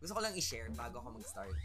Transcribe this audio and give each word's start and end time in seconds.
gusto 0.00 0.16
ko 0.16 0.20
lang 0.24 0.32
i-share 0.32 0.72
bago 0.72 1.04
ako 1.04 1.20
mag-start. 1.20 1.56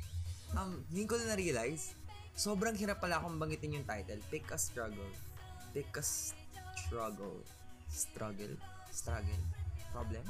Um, 0.55 0.83
hindi 0.91 1.07
ko 1.07 1.15
na 1.19 1.33
na-realize, 1.33 1.95
sobrang 2.35 2.75
hirap 2.75 2.99
pala 2.99 3.23
akong 3.23 3.39
banggitin 3.39 3.79
yung 3.79 3.87
title. 3.87 4.19
Pick 4.27 4.51
a 4.51 4.59
struggle. 4.59 5.11
Pick 5.71 5.91
a 5.95 6.03
struggle. 6.03 7.39
Struggle. 7.87 8.53
Struggle. 8.91 9.43
Problem? 9.95 10.25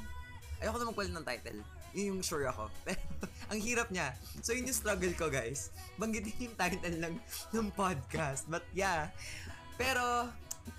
Ayoko 0.62 0.78
na 0.78 0.90
magpalit 0.94 1.14
ng 1.14 1.26
title. 1.26 1.60
Yun 1.96 2.06
yung 2.16 2.22
sure 2.22 2.46
ako. 2.46 2.70
Pero, 2.86 3.02
ang 3.50 3.60
hirap 3.60 3.90
niya. 3.90 4.14
So, 4.46 4.54
yun 4.54 4.70
yung 4.70 4.78
struggle 4.78 5.14
ko, 5.18 5.34
guys. 5.34 5.74
Banggitin 5.98 6.52
yung 6.52 6.56
title 6.56 6.98
lang 7.02 7.16
ng 7.52 7.68
podcast. 7.74 8.46
But, 8.46 8.64
yeah. 8.78 9.10
Pero, 9.76 10.30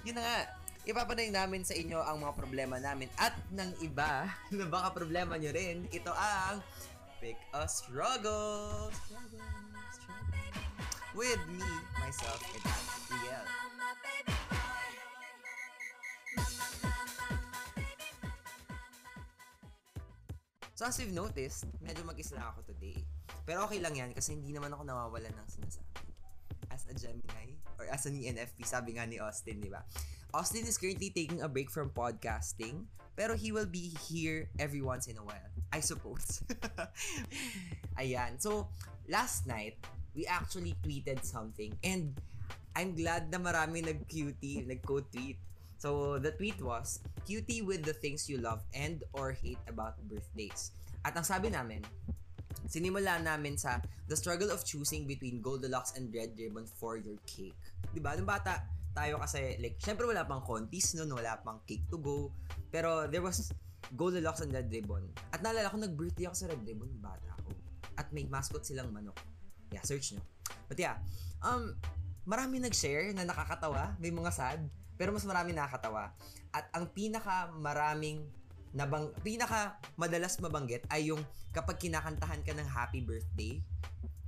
yun 0.07 0.17
na 0.17 0.23
nga. 0.23 0.39
Ipapanay 0.87 1.35
namin 1.35 1.67
sa 1.67 1.75
inyo 1.75 1.99
ang 1.99 2.23
mga 2.23 2.39
problema 2.39 2.79
namin 2.79 3.11
at 3.19 3.35
ng 3.51 3.75
iba 3.83 4.31
na 4.55 4.71
baka 4.71 4.95
problema 4.95 5.35
nyo 5.35 5.51
rin. 5.51 5.91
Ito 5.91 6.15
ang 6.15 6.63
Pick 7.27 7.43
a 7.59 7.67
Struggle. 7.67 8.87
Struggle, 8.95 9.43
struggle. 9.91 10.39
With 11.11 11.43
me, 11.51 11.67
myself, 11.99 12.39
and 12.55 12.63
Riel. 13.11 13.43
So 20.79 20.87
as 20.87 20.95
you've 21.03 21.11
noticed, 21.11 21.67
medyo 21.83 22.07
mag-isa 22.07 22.39
ako 22.39 22.63
today. 22.63 22.95
Pero 23.43 23.67
okay 23.67 23.83
lang 23.83 23.99
yan 23.99 24.15
kasi 24.15 24.39
hindi 24.39 24.55
naman 24.55 24.71
ako 24.71 24.87
nawawalan 24.87 25.35
ng 25.35 25.49
sinasabi. 25.51 26.07
As 26.71 26.87
a 26.87 26.95
Gemini, 26.95 27.59
or 27.83 27.91
as 27.91 28.07
an 28.07 28.15
ENFP, 28.15 28.63
sabi 28.63 28.95
nga 28.95 29.03
ni 29.03 29.19
Austin, 29.19 29.59
di 29.59 29.67
ba? 29.67 29.83
Austin 30.31 30.63
is 30.63 30.79
currently 30.79 31.11
taking 31.11 31.43
a 31.43 31.51
break 31.51 31.75
from 31.75 31.91
podcasting, 31.91 32.87
pero 33.19 33.35
he 33.35 33.51
will 33.51 33.67
be 33.67 33.91
here 34.07 34.47
every 34.63 34.79
once 34.79 35.11
in 35.11 35.19
a 35.19 35.27
while. 35.27 35.56
I 35.77 35.85
suppose. 35.85 36.41
Ayan. 38.01 38.41
So, 38.41 38.73
last 39.13 39.45
night, 39.45 39.77
we 40.17 40.25
actually 40.25 40.73
tweeted 40.81 41.21
something 41.21 41.77
and 41.85 42.17
I'm 42.73 42.97
glad 42.97 43.29
na 43.29 43.37
marami 43.37 43.85
nag-QT, 43.85 44.65
nag-quote 44.65 45.13
tweet. 45.13 45.37
So, 45.77 46.17
the 46.17 46.33
tweet 46.33 46.57
was, 46.65 47.05
QT 47.29 47.69
with 47.69 47.85
the 47.85 47.93
things 47.93 48.25
you 48.25 48.41
love 48.41 48.65
and 48.73 49.05
or 49.13 49.37
hate 49.37 49.61
about 49.69 50.01
birthdays. 50.09 50.73
At 51.05 51.13
ang 51.13 51.29
sabi 51.29 51.53
namin, 51.53 51.85
sinimula 52.65 53.21
namin 53.21 53.61
sa 53.61 53.77
the 54.09 54.17
struggle 54.17 54.49
of 54.49 54.65
choosing 54.65 55.05
between 55.05 55.45
Goldilocks 55.45 55.93
and 56.01 56.09
Red 56.09 56.33
Ribbon 56.41 56.65
for 56.65 56.97
your 56.97 57.21
cake. 57.29 57.57
Di 57.93 58.01
ba? 58.01 58.17
Nung 58.17 58.29
bata, 58.29 58.65
tayo 58.97 59.21
kasi, 59.21 59.61
like, 59.61 59.77
syempre 59.77 60.09
wala 60.09 60.25
pang 60.25 60.41
contest 60.41 60.97
nun, 60.97 61.13
wala 61.13 61.37
pang 61.45 61.61
cake 61.69 61.85
to 61.93 62.01
go. 62.01 62.33
Pero 62.73 63.05
there 63.13 63.21
was 63.21 63.53
Goldilocks 63.95 64.43
and 64.43 64.51
Red 64.51 64.67
Ribbon. 64.73 65.07
At 65.31 65.45
naalala 65.45 65.71
ko, 65.71 65.79
nag-birthday 65.79 66.27
ako 66.27 66.37
sa 66.37 66.47
Red 66.51 66.63
Ribbon, 66.67 66.91
bata 66.99 67.39
ako. 67.39 67.55
At 67.95 68.11
may 68.11 68.27
mascot 68.27 68.67
silang 68.67 68.91
manok. 68.91 69.17
Yeah, 69.71 69.85
search 69.87 70.17
nyo. 70.17 70.23
But 70.67 70.81
yeah, 70.83 70.99
um, 71.45 71.79
marami 72.27 72.59
nag-share 72.59 73.15
na 73.15 73.23
nakakatawa, 73.23 73.95
may 74.03 74.11
mga 74.11 74.31
sad, 74.35 74.61
pero 74.99 75.15
mas 75.15 75.23
marami 75.23 75.55
nakakatawa. 75.55 76.11
At 76.51 76.67
ang 76.75 76.91
pinaka 76.91 77.53
maraming 77.55 78.27
nabang 78.77 79.09
pinaka 79.25 79.81
madalas 79.97 80.37
mabanggit 80.37 80.85
ay 80.93 81.09
yung 81.09 81.23
kapag 81.57 81.81
kinakantahan 81.81 82.45
ka 82.45 82.53
ng 82.53 82.69
happy 82.69 83.01
birthday 83.01 83.57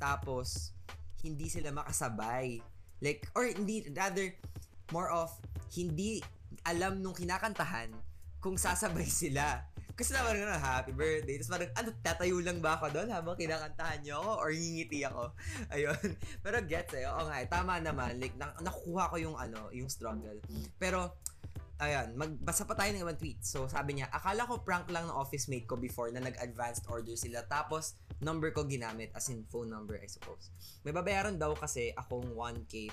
tapos 0.01 0.73
hindi 1.21 1.53
sila 1.53 1.69
makasabay 1.69 2.57
like 3.05 3.29
or 3.37 3.45
hindi 3.45 3.85
rather 3.93 4.33
more 4.89 5.13
of 5.13 5.29
hindi 5.77 6.25
alam 6.65 7.05
nung 7.05 7.13
kinakantahan 7.13 7.93
kung 8.39 8.57
sasabay 8.59 9.07
sila. 9.07 9.67
Kasi 9.99 10.15
naman 10.15 10.39
nga 10.39 10.63
happy 10.63 10.95
birthday. 10.95 11.43
Tapos 11.43 11.51
parang 11.51 11.71
ano 11.75 11.89
tatayo 12.07 12.39
lang 12.39 12.63
ba 12.63 12.79
ako 12.79 12.95
doon 12.95 13.11
habang 13.11 13.35
kinakantahan 13.35 13.99
niyo 13.99 14.23
ako 14.23 14.33
or 14.47 14.49
ngingiti 14.55 15.03
ako? 15.03 15.35
Ayun. 15.75 16.09
Pero 16.39 16.57
gets 16.63 16.95
eh. 16.95 17.11
Oo 17.11 17.27
nga 17.27 17.43
eh, 17.43 17.51
tama 17.51 17.83
naman. 17.83 18.15
Like 18.23 18.39
na- 18.39 18.55
nakuha 18.63 19.11
ko 19.11 19.19
yung 19.19 19.35
ano 19.35 19.75
yung 19.75 19.91
struggle. 19.91 20.39
Pero 20.79 21.19
Ayan, 21.79 22.19
magbasa 22.19 22.67
pa 22.67 22.75
tayo 22.75 22.91
ng 22.91 23.07
ibang 23.07 23.15
tweet. 23.15 23.39
So, 23.39 23.71
sabi 23.71 23.95
niya, 23.95 24.11
akala 24.11 24.51
ko 24.51 24.67
prank 24.67 24.91
lang 24.91 25.07
ng 25.07 25.15
office 25.15 25.47
mate 25.47 25.63
ko 25.63 25.79
before 25.79 26.11
na 26.11 26.19
nag-advanced 26.19 26.91
order 26.91 27.15
sila. 27.15 27.47
Tapos, 27.47 27.95
number 28.19 28.51
ko 28.51 28.67
ginamit, 28.67 29.15
as 29.15 29.31
in 29.31 29.47
phone 29.47 29.71
number, 29.71 29.95
I 29.95 30.11
suppose. 30.11 30.51
May 30.83 30.91
babayaran 30.91 31.39
daw 31.39 31.55
kasi 31.55 31.95
akong 31.95 32.35
1K++. 32.35 32.91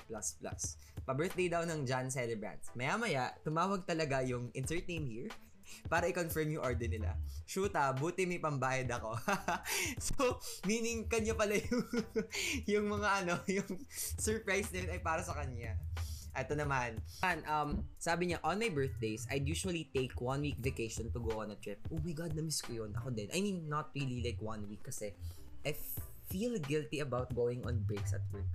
Pa-birthday 1.02 1.50
daw 1.50 1.66
ng 1.66 1.82
Jan 1.82 2.14
Celebrants. 2.14 2.70
Maya-maya, 2.78 3.34
tumawag 3.42 3.82
talaga 3.82 4.22
yung 4.22 4.54
insert 4.54 4.86
name 4.86 5.10
here 5.10 5.30
para 5.90 6.06
i-confirm 6.06 6.54
yung 6.54 6.62
order 6.62 6.86
nila. 6.86 7.18
Shoot 7.42 7.74
ah, 7.74 7.90
buti 7.90 8.22
may 8.22 8.38
pambayad 8.38 8.86
ako. 8.86 9.18
so, 10.14 10.38
meaning 10.62 11.10
kanya 11.10 11.34
pala 11.34 11.58
yung, 11.58 11.82
yung 12.78 12.86
mga 12.86 13.08
ano, 13.26 13.34
yung 13.50 13.82
surprise 14.14 14.70
yun 14.70 14.94
ay 14.94 15.02
para 15.02 15.26
sa 15.26 15.34
kanya. 15.34 15.74
Ito 16.36 16.52
naman. 16.52 17.00
Um, 17.48 17.88
sabi 17.96 18.28
niya, 18.30 18.44
on 18.44 18.60
my 18.60 18.68
birthdays, 18.68 19.24
I'd 19.32 19.48
usually 19.48 19.88
take 19.96 20.20
one 20.20 20.44
week 20.44 20.60
vacation 20.60 21.08
to 21.16 21.18
go 21.18 21.40
on 21.40 21.50
a 21.50 21.58
trip. 21.58 21.80
Oh 21.88 21.96
my 22.04 22.12
God, 22.12 22.36
na-miss 22.36 22.60
ko 22.60 22.84
yun. 22.84 22.92
Ako 22.92 23.08
din. 23.16 23.32
I 23.32 23.40
mean, 23.40 23.64
not 23.72 23.88
really 23.96 24.20
like 24.20 24.36
one 24.44 24.68
week 24.68 24.84
kasi 24.84 25.16
I 25.64 25.72
feel 26.28 26.60
guilty 26.60 27.00
about 27.00 27.32
going 27.32 27.64
on 27.64 27.80
breaks 27.88 28.12
at 28.12 28.20
work. 28.28 28.46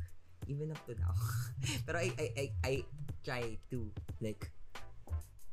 Even 0.46 0.70
up 0.70 0.82
to 0.86 0.94
now. 0.94 1.18
Pero 1.90 1.98
I, 1.98 2.10
I, 2.14 2.28
I, 2.38 2.46
I 2.62 2.74
try 3.26 3.58
to, 3.74 3.90
like, 4.22 4.46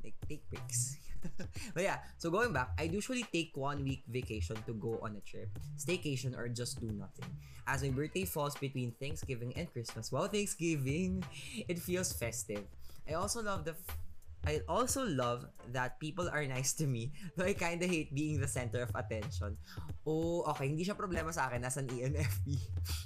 like, 0.05 0.17
take 0.28 0.44
breaks. 0.53 1.00
but 1.75 1.83
yeah, 1.83 1.99
so 2.17 2.31
going 2.31 2.53
back, 2.53 2.71
I 2.79 2.84
usually 2.84 3.25
take 3.33 3.53
one 3.55 3.84
week 3.84 4.05
vacation 4.09 4.56
to 4.67 4.73
go 4.75 4.99
on 5.03 5.17
a 5.17 5.23
trip, 5.23 5.51
staycation, 5.77 6.37
or 6.37 6.49
just 6.49 6.81
do 6.81 6.91
nothing. 6.93 7.29
As 7.67 7.83
my 7.83 7.91
birthday 7.91 8.25
falls 8.25 8.56
between 8.56 8.93
Thanksgiving 9.01 9.53
and 9.56 9.71
Christmas, 9.73 10.11
wow, 10.12 10.27
Thanksgiving, 10.27 11.25
it 11.69 11.79
feels 11.79 12.12
festive. 12.12 12.65
I 13.09 13.15
also 13.15 13.43
love 13.43 13.65
the 13.65 13.73
f- 13.73 13.97
I 14.47 14.62
also 14.71 15.05
love 15.05 15.45
that 15.75 15.99
people 15.99 16.31
are 16.31 16.45
nice 16.47 16.73
to 16.79 16.87
me, 16.87 17.12
though 17.37 17.45
I 17.45 17.53
kinda 17.53 17.85
hate 17.85 18.15
being 18.15 18.41
the 18.41 18.49
center 18.49 18.81
of 18.87 18.95
attention. 18.95 19.59
Oh, 20.06 20.47
okay, 20.55 20.71
hindi 20.71 20.87
siya 20.87 20.95
problema 20.97 21.35
sa 21.35 21.50
akin 21.50 21.67
as 21.67 21.77
an 21.77 21.91
ENFP. 21.91 22.56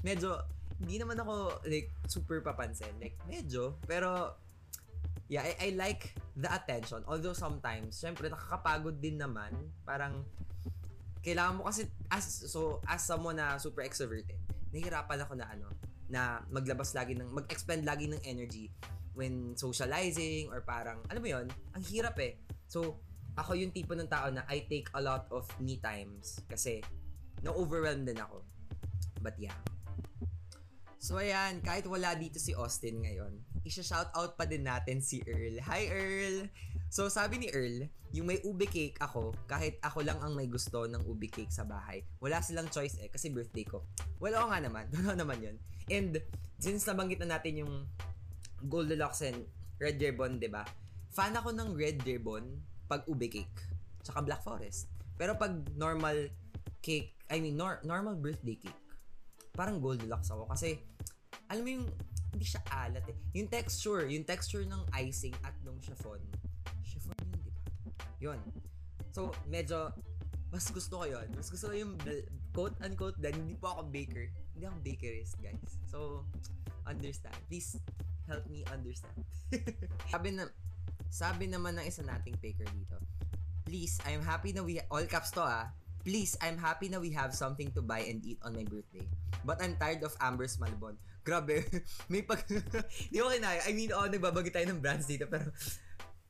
medyo, 0.07 0.39
hindi 0.79 1.01
naman 1.01 1.19
ako, 1.19 1.65
like, 1.67 1.91
super 2.07 2.45
papansin. 2.45 2.93
Like, 3.01 3.17
medyo, 3.27 3.81
pero, 3.89 4.37
yeah, 5.33 5.49
I, 5.49 5.53
I 5.57 5.69
like 5.73 6.13
the 6.37 6.53
attention. 6.53 7.01
Although 7.09 7.33
sometimes, 7.33 7.97
syempre, 7.97 8.29
nakakapagod 8.29 9.01
din 9.01 9.17
naman. 9.17 9.57
Parang, 9.89 10.29
kailangan 11.25 11.57
mo 11.57 11.63
kasi, 11.65 11.89
as, 12.13 12.53
so, 12.53 12.85
as 12.85 13.01
someone 13.01 13.41
na 13.41 13.57
super 13.57 13.81
extroverted, 13.81 14.37
nahihirapan 14.77 15.25
ako 15.25 15.33
na 15.41 15.49
ano, 15.49 15.73
na 16.13 16.45
maglabas 16.53 16.93
lagi 16.93 17.17
ng, 17.17 17.33
mag-expend 17.33 17.89
lagi 17.89 18.13
ng 18.13 18.21
energy 18.29 18.69
when 19.17 19.57
socializing 19.57 20.53
or 20.53 20.61
parang, 20.61 21.01
ano 21.09 21.17
mo 21.17 21.29
yun, 21.33 21.49
ang 21.73 21.83
hirap 21.89 22.21
eh. 22.21 22.37
So, 22.69 23.01
ako 23.33 23.57
yung 23.57 23.73
tipo 23.73 23.97
ng 23.97 24.13
tao 24.13 24.29
na 24.29 24.45
I 24.53 24.69
take 24.69 24.93
a 24.93 25.01
lot 25.01 25.25
of 25.33 25.49
me 25.57 25.81
times 25.81 26.45
kasi 26.45 26.85
na-overwhelmed 27.41 28.05
din 28.05 28.21
ako. 28.21 28.45
But 29.25 29.41
yeah. 29.41 29.57
So 31.03 31.19
ayan, 31.19 31.59
kahit 31.67 31.83
wala 31.91 32.15
dito 32.15 32.39
si 32.39 32.55
Austin 32.55 33.03
ngayon, 33.03 33.35
isa-shoutout 33.67 34.39
pa 34.39 34.47
din 34.47 34.63
natin 34.63 35.03
si 35.03 35.19
Earl. 35.27 35.59
Hi 35.67 35.91
Earl! 35.91 36.47
So 36.95 37.11
sabi 37.11 37.43
ni 37.43 37.51
Earl, 37.51 37.91
yung 38.15 38.31
may 38.31 38.39
ube 38.47 38.71
cake 38.71 39.03
ako, 39.03 39.35
kahit 39.51 39.83
ako 39.83 40.07
lang 40.07 40.23
ang 40.23 40.39
may 40.39 40.47
gusto 40.47 40.87
ng 40.87 41.03
ube 41.11 41.27
cake 41.27 41.51
sa 41.51 41.67
bahay, 41.67 42.07
wala 42.23 42.39
silang 42.39 42.71
choice 42.71 43.03
eh, 43.03 43.11
kasi 43.11 43.35
birthday 43.35 43.67
ko. 43.67 43.83
Well, 44.23 44.39
oo 44.39 44.47
nga 44.55 44.63
naman. 44.63 44.87
Totoo 44.95 45.19
naman 45.19 45.43
yun. 45.43 45.59
And 45.91 46.23
since 46.63 46.87
nabanggit 46.87 47.19
na 47.27 47.35
natin 47.35 47.67
yung 47.67 47.91
Goldilocks 48.71 49.27
and 49.27 49.43
Red 49.83 49.99
Ribbon, 49.99 50.39
di 50.39 50.47
ba? 50.47 50.63
Fan 51.11 51.35
ako 51.35 51.51
ng 51.51 51.75
Red 51.75 52.07
Ribbon 52.07 52.47
pag 52.87 53.03
ube 53.11 53.27
cake. 53.27 53.59
Tsaka 54.07 54.23
Black 54.23 54.47
Forest. 54.47 54.87
Pero 55.19 55.35
pag 55.35 55.51
normal 55.75 56.31
cake, 56.79 57.19
I 57.27 57.43
mean, 57.43 57.59
nor- 57.59 57.83
normal 57.83 58.15
birthday 58.15 58.55
cake, 58.55 58.83
parang 59.53 59.79
Goldilocks 59.79 60.33
ako. 60.33 60.49
Kasi, 60.49 60.92
alam 61.53 61.63
mo 61.69 61.71
yung, 61.77 61.87
hindi 62.33 62.47
siya 62.49 62.65
alat 62.73 63.05
eh. 63.13 63.17
Yung 63.37 63.49
texture, 63.53 64.09
yung 64.09 64.25
texture 64.25 64.65
ng 64.65 64.83
icing 65.05 65.37
at 65.45 65.53
nung 65.61 65.77
chiffon. 65.85 66.17
Chiffon 66.81 67.13
yun, 67.29 67.41
di 67.45 67.53
ba? 67.53 67.63
Yun. 68.25 68.41
So, 69.13 69.37
medyo, 69.45 69.93
mas 70.49 70.65
gusto 70.73 71.05
ko 71.05 71.05
yun. 71.05 71.29
Mas 71.37 71.53
gusto 71.53 71.69
ko 71.69 71.75
yung 71.77 72.01
quote-unquote 72.57 73.21
dan 73.21 73.37
hindi 73.37 73.53
po 73.61 73.77
ako 73.77 73.93
baker. 73.93 74.33
Hindi 74.57 74.65
ako 74.65 74.77
bakerist, 74.81 75.37
guys. 75.45 75.77
So, 75.93 76.25
understand. 76.89 77.37
Please, 77.53 77.77
help 78.25 78.49
me 78.49 78.65
understand. 78.73 79.21
sabi 80.13 80.33
na, 80.33 80.49
sabi 81.13 81.53
naman 81.53 81.77
ng 81.77 81.85
isa 81.85 82.01
nating 82.01 82.41
baker 82.41 82.65
dito, 82.73 82.97
Please, 83.69 84.01
I'm 84.09 84.25
happy 84.25 84.57
na 84.57 84.65
we, 84.65 84.81
all 84.89 85.05
caps 85.05 85.31
to 85.37 85.45
ah, 85.45 85.69
Please, 86.03 86.35
I'm 86.43 86.59
happy 86.59 86.91
na 86.91 86.99
we 86.99 87.15
have 87.15 87.31
something 87.31 87.71
to 87.79 87.81
buy 87.81 88.03
and 88.11 88.19
eat 88.27 88.43
on 88.43 88.59
my 88.59 88.67
birthday. 88.67 89.07
But 89.47 89.63
I'm 89.63 89.79
tired 89.79 90.03
of 90.03 90.19
Amber's 90.19 90.59
Malbon. 90.59 90.99
Grabe, 91.23 91.63
may 92.13 92.27
pag... 92.27 92.43
Di 93.13 93.19
ko 93.23 93.31
kinaya. 93.31 93.63
I 93.67 93.73
mean, 93.73 93.95
oh, 93.95 94.07
nagbabagi 94.11 94.51
tayo 94.51 94.67
ng 94.71 94.83
brands 94.83 95.07
dito, 95.07 95.31
pero... 95.31 95.55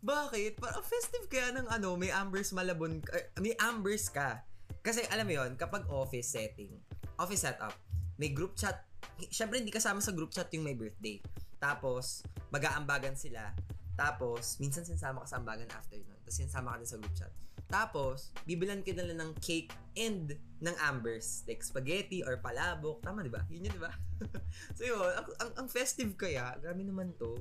Bakit? 0.02 0.58
Parang 0.58 0.84
festive 0.84 1.30
kaya 1.30 1.54
ng 1.56 1.70
ano, 1.70 1.94
may 1.94 2.10
Amber's 2.10 2.50
Malabon, 2.52 3.00
uh, 3.14 3.26
may 3.40 3.54
Amber's 3.56 4.10
ka. 4.10 4.42
Kasi 4.82 5.06
alam 5.14 5.30
mo 5.30 5.38
yon 5.38 5.54
kapag 5.54 5.86
office 5.86 6.34
setting, 6.34 6.74
office 7.14 7.46
setup, 7.46 7.78
may 8.18 8.34
group 8.34 8.58
chat. 8.58 8.82
Syempre 9.30 9.62
hindi 9.62 9.70
kasama 9.70 10.02
sa 10.02 10.10
group 10.10 10.34
chat 10.34 10.50
yung 10.58 10.66
may 10.66 10.74
birthday. 10.74 11.22
Tapos, 11.62 12.26
mag-aambagan 12.50 13.14
sila. 13.14 13.54
Tapos, 13.94 14.58
minsan 14.58 14.82
sinsama 14.82 15.22
ka 15.22 15.30
sa 15.30 15.38
ambagan 15.38 15.70
after 15.70 15.94
nun. 16.02 16.18
Tapos, 16.26 16.34
sinsama 16.34 16.74
ka 16.74 16.82
din 16.82 16.90
sa 16.90 16.98
group 16.98 17.14
chat. 17.14 17.32
Tapos, 17.72 18.36
bibilan 18.44 18.84
ka 18.84 18.92
nila 18.92 19.16
ng 19.16 19.32
cake 19.40 19.72
and 19.96 20.36
ng 20.60 20.76
ambers. 20.84 21.40
Like 21.48 21.64
spaghetti 21.64 22.20
or 22.20 22.36
palabok. 22.36 23.00
Tama, 23.00 23.24
di 23.24 23.32
ba? 23.32 23.40
Yun 23.48 23.64
yun, 23.64 23.72
di 23.72 23.80
ba? 23.80 23.96
so, 24.76 24.84
yun. 24.84 25.00
Ang, 25.00 25.28
ang, 25.40 25.50
ang 25.64 25.68
festive 25.72 26.12
kaya, 26.20 26.52
grabe 26.60 26.84
naman 26.84 27.16
to. 27.16 27.40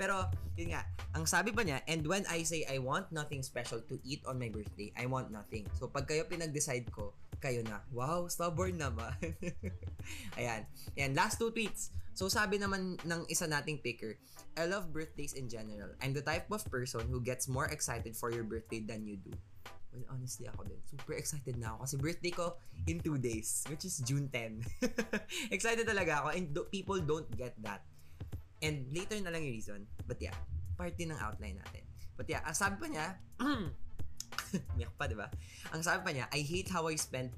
Pero, 0.00 0.24
yun 0.56 0.72
nga, 0.72 0.88
ang 1.12 1.28
sabi 1.28 1.52
pa 1.52 1.66
niya, 1.66 1.84
and 1.84 2.00
when 2.08 2.24
I 2.32 2.48
say 2.48 2.64
I 2.64 2.80
want 2.80 3.12
nothing 3.12 3.44
special 3.44 3.84
to 3.92 4.00
eat 4.08 4.24
on 4.24 4.40
my 4.40 4.48
birthday, 4.48 4.88
I 4.96 5.04
want 5.04 5.28
nothing. 5.28 5.68
So, 5.76 5.90
pag 5.92 6.08
kayo 6.08 6.24
pinag-decide 6.24 6.88
ko, 6.88 7.12
kayo 7.42 7.60
na, 7.66 7.84
wow, 7.92 8.24
stubborn 8.30 8.80
naman. 8.80 9.12
Ayan. 10.40 10.64
Ayan, 10.96 11.12
last 11.12 11.36
two 11.36 11.52
tweets. 11.52 11.92
So, 12.16 12.30
sabi 12.30 12.56
naman 12.56 12.98
ng 13.04 13.26
isa 13.28 13.50
nating 13.50 13.84
picker, 13.84 14.16
I 14.58 14.66
love 14.66 14.90
birthdays 14.90 15.38
in 15.38 15.46
general. 15.46 15.94
I'm 16.02 16.14
the 16.14 16.24
type 16.24 16.50
of 16.50 16.66
person 16.66 17.06
who 17.06 17.22
gets 17.22 17.46
more 17.46 17.70
excited 17.70 18.18
for 18.18 18.34
your 18.34 18.42
birthday 18.42 18.82
than 18.82 19.06
you 19.06 19.18
do. 19.18 19.34
Well, 19.88 20.04
honestly, 20.12 20.44
ako 20.44 20.68
din. 20.68 20.80
Super 20.84 21.16
excited 21.16 21.56
na 21.56 21.74
ako 21.74 21.88
kasi 21.88 21.94
birthday 21.96 22.32
ko 22.32 22.46
in 22.84 23.00
two 23.00 23.16
days, 23.16 23.64
which 23.72 23.88
is 23.88 24.00
June 24.04 24.28
10. 24.28 24.60
excited 25.54 25.88
talaga 25.88 26.24
ako 26.24 26.28
and 26.36 26.44
do- 26.52 26.68
people 26.68 27.00
don't 27.00 27.28
get 27.34 27.56
that. 27.64 27.84
And 28.60 28.90
later 28.92 29.16
na 29.24 29.32
lang 29.32 29.48
yung 29.48 29.56
reason. 29.56 29.80
But 30.04 30.20
yeah, 30.20 30.36
part 30.76 30.94
din 31.00 31.14
ng 31.14 31.20
outline 31.20 31.56
natin. 31.56 31.88
But 32.18 32.28
yeah, 32.28 32.44
ang 32.44 32.56
sabi 32.58 32.76
pa 32.76 32.86
niya, 32.90 33.06
miyak 34.76 34.92
pa, 34.98 35.08
di 35.08 35.16
ba? 35.16 35.30
Ang 35.72 35.80
sabi 35.80 36.00
pa 36.04 36.10
niya, 36.12 36.26
I 36.34 36.42
hate 36.42 36.68
how 36.68 36.90
I 36.90 36.98
spent 36.98 37.32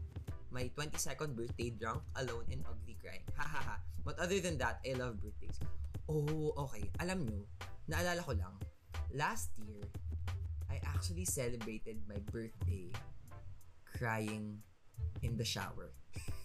my 0.51 0.67
22nd 0.75 1.39
birthday 1.39 1.71
drunk, 1.71 2.03
alone, 2.19 2.49
and 2.51 2.67
ugly 2.67 2.99
crying. 2.99 3.23
Ha 3.39 3.47
ha 3.47 3.61
ha. 3.63 3.77
But 4.03 4.19
other 4.19 4.43
than 4.43 4.59
that, 4.59 4.83
I 4.83 4.99
love 4.99 5.23
birthdays. 5.23 5.61
Oh, 6.11 6.51
okay. 6.67 6.91
Alam 6.99 7.23
nyo, 7.29 7.47
naalala 7.87 8.25
ko 8.27 8.35
lang, 8.35 8.55
last 9.15 9.55
year, 9.63 9.85
I 10.71 10.79
actually 10.87 11.27
celebrated 11.27 11.99
my 12.07 12.23
birthday 12.31 12.95
crying 13.99 14.63
in 15.23 15.37
the 15.37 15.45
shower. 15.45 15.91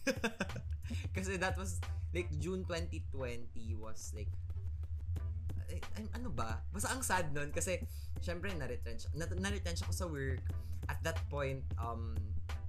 Kasi 1.15 1.37
that 1.37 1.57
was, 1.57 1.79
like, 2.13 2.27
June 2.41 2.65
2020 2.65 3.45
was, 3.77 4.11
like, 4.17 4.29
ay, 5.69 5.81
ay, 5.97 6.05
ano 6.17 6.33
ba? 6.33 6.61
Basta 6.73 6.93
ang 6.93 7.01
sad 7.01 7.33
nun 7.33 7.49
kasi 7.49 7.81
syempre 8.21 8.53
na-retrench, 8.53 9.09
na, 9.17 9.25
na-retrench 9.25 9.81
ako 9.81 9.93
sa 9.93 10.05
work. 10.05 10.41
At 10.85 11.01
that 11.01 11.17
point, 11.29 11.65
um, 11.81 12.13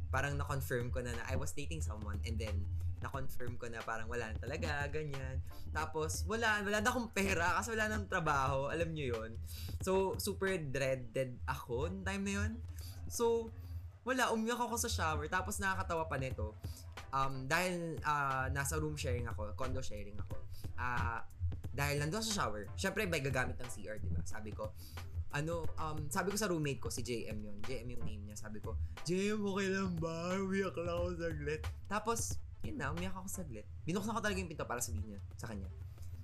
parang 0.08 0.40
na-confirm 0.40 0.88
ko 0.88 1.04
na 1.04 1.12
na 1.12 1.24
I 1.28 1.36
was 1.36 1.52
dating 1.52 1.84
someone 1.84 2.16
and 2.24 2.40
then 2.40 2.64
na-confirm 3.04 3.60
ko 3.60 3.68
na 3.68 3.84
parang 3.84 4.08
wala 4.08 4.32
na 4.32 4.36
talaga, 4.40 4.88
ganyan. 4.88 5.40
Tapos, 5.70 6.24
wala, 6.24 6.64
wala 6.64 6.80
na 6.80 6.88
akong 6.88 7.12
pera 7.12 7.60
kasi 7.60 7.76
wala 7.76 7.92
nang 7.92 8.08
trabaho, 8.08 8.72
alam 8.72 8.88
nyo 8.96 9.06
yon 9.12 9.30
So, 9.84 10.16
super 10.16 10.56
dreaded 10.56 11.36
ako 11.44 11.92
noong 11.92 12.06
time 12.06 12.22
na 12.24 12.32
yon 12.40 12.50
So, 13.06 13.52
wala, 14.06 14.32
umiyak 14.32 14.58
ako 14.58 14.80
sa 14.80 14.88
shower. 14.88 15.26
Tapos, 15.28 15.60
nakakatawa 15.60 16.08
pa 16.08 16.16
nito. 16.16 16.56
Um, 17.12 17.44
dahil 17.44 18.00
uh, 18.02 18.48
nasa 18.50 18.80
room 18.80 18.96
sharing 18.96 19.28
ako, 19.28 19.52
condo 19.54 19.82
sharing 19.84 20.16
ako, 20.16 20.36
uh, 20.78 21.20
dahil 21.76 22.00
nandun 22.00 22.24
sa 22.24 22.44
shower, 22.44 22.72
syempre 22.78 23.04
may 23.04 23.20
gagamit 23.20 23.60
ng 23.60 23.68
CR, 23.68 24.00
di 24.00 24.08
ba? 24.08 24.24
Sabi 24.24 24.50
ko, 24.56 24.72
ano, 25.36 25.68
um, 25.76 26.08
sabi 26.08 26.32
ko 26.32 26.36
sa 26.40 26.48
roommate 26.48 26.80
ko, 26.80 26.88
si 26.88 27.04
JM 27.04 27.36
yun. 27.44 27.56
JM 27.60 27.86
yung 27.92 28.04
name 28.08 28.22
niya. 28.30 28.36
Sabi 28.40 28.62
ko, 28.64 28.72
JM, 29.04 29.44
okay 29.44 29.68
lang 29.68 29.92
ba? 30.00 30.32
Umiyak 30.40 30.76
lang 30.80 30.96
ako 30.96 31.08
saglit. 31.20 31.60
Tapos, 31.84 32.40
yun 32.66 32.76
na, 32.76 32.90
umiyak 32.90 33.14
ako 33.14 33.30
saglit. 33.30 33.66
Binuksan 33.86 34.12
ko 34.12 34.20
talaga 34.20 34.38
yung 34.42 34.50
pinto 34.50 34.66
para 34.66 34.82
sabihin 34.82 35.16
niya 35.16 35.20
sa 35.38 35.46
kanya. 35.46 35.70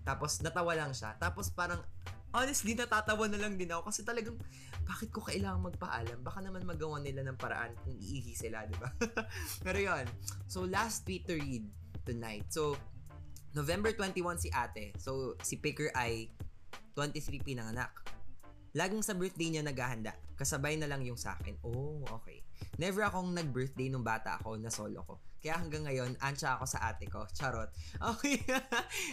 Tapos, 0.03 0.43
natawa 0.43 0.75
lang 0.75 0.91
siya. 0.91 1.15
Tapos, 1.17 1.55
parang, 1.55 1.79
honestly, 2.35 2.75
natatawa 2.75 3.31
na 3.31 3.39
lang 3.39 3.55
din 3.55 3.71
ako 3.71 3.87
kasi 3.87 4.03
talagang, 4.03 4.35
bakit 4.83 5.15
ko 5.15 5.23
kailangan 5.23 5.71
magpaalam? 5.71 6.19
Baka 6.27 6.43
naman 6.43 6.67
magawa 6.67 6.99
nila 6.99 7.23
ng 7.23 7.39
paraan 7.39 7.71
kung 7.87 7.95
iihi 7.95 8.35
sila, 8.35 8.67
di 8.67 8.75
ba? 8.75 8.91
Pero 9.65 9.79
yun. 9.79 10.07
So, 10.51 10.67
last 10.67 11.07
tweet 11.07 11.23
to 11.31 11.39
read 11.39 11.63
tonight. 12.03 12.51
So, 12.51 12.75
November 13.55 13.95
21 13.95 14.43
si 14.43 14.49
ate. 14.51 14.97
So, 14.99 15.39
si 15.45 15.61
Picker 15.63 15.93
ay 15.95 16.33
23 16.97 17.45
pinanganak. 17.45 17.93
Laging 18.73 19.05
sa 19.05 19.13
birthday 19.13 19.53
niya 19.53 19.65
naghahanda. 19.65 20.17
Kasabay 20.37 20.81
na 20.81 20.89
lang 20.89 21.05
yung 21.05 21.21
sa 21.21 21.37
akin. 21.37 21.61
Oh, 21.61 22.01
okay. 22.09 22.41
Never 22.81 23.05
akong 23.05 23.37
nag-birthday 23.37 23.93
nung 23.93 24.07
bata 24.07 24.41
ako 24.41 24.57
na 24.57 24.73
solo 24.73 25.05
ko. 25.05 25.21
Kaya 25.43 25.59
hanggang 25.59 25.85
ngayon, 25.85 26.17
ansya 26.23 26.57
ako 26.57 26.65
sa 26.65 26.89
ate 26.89 27.11
ko. 27.11 27.27
Charot. 27.35 27.69
Okay. 28.17 28.41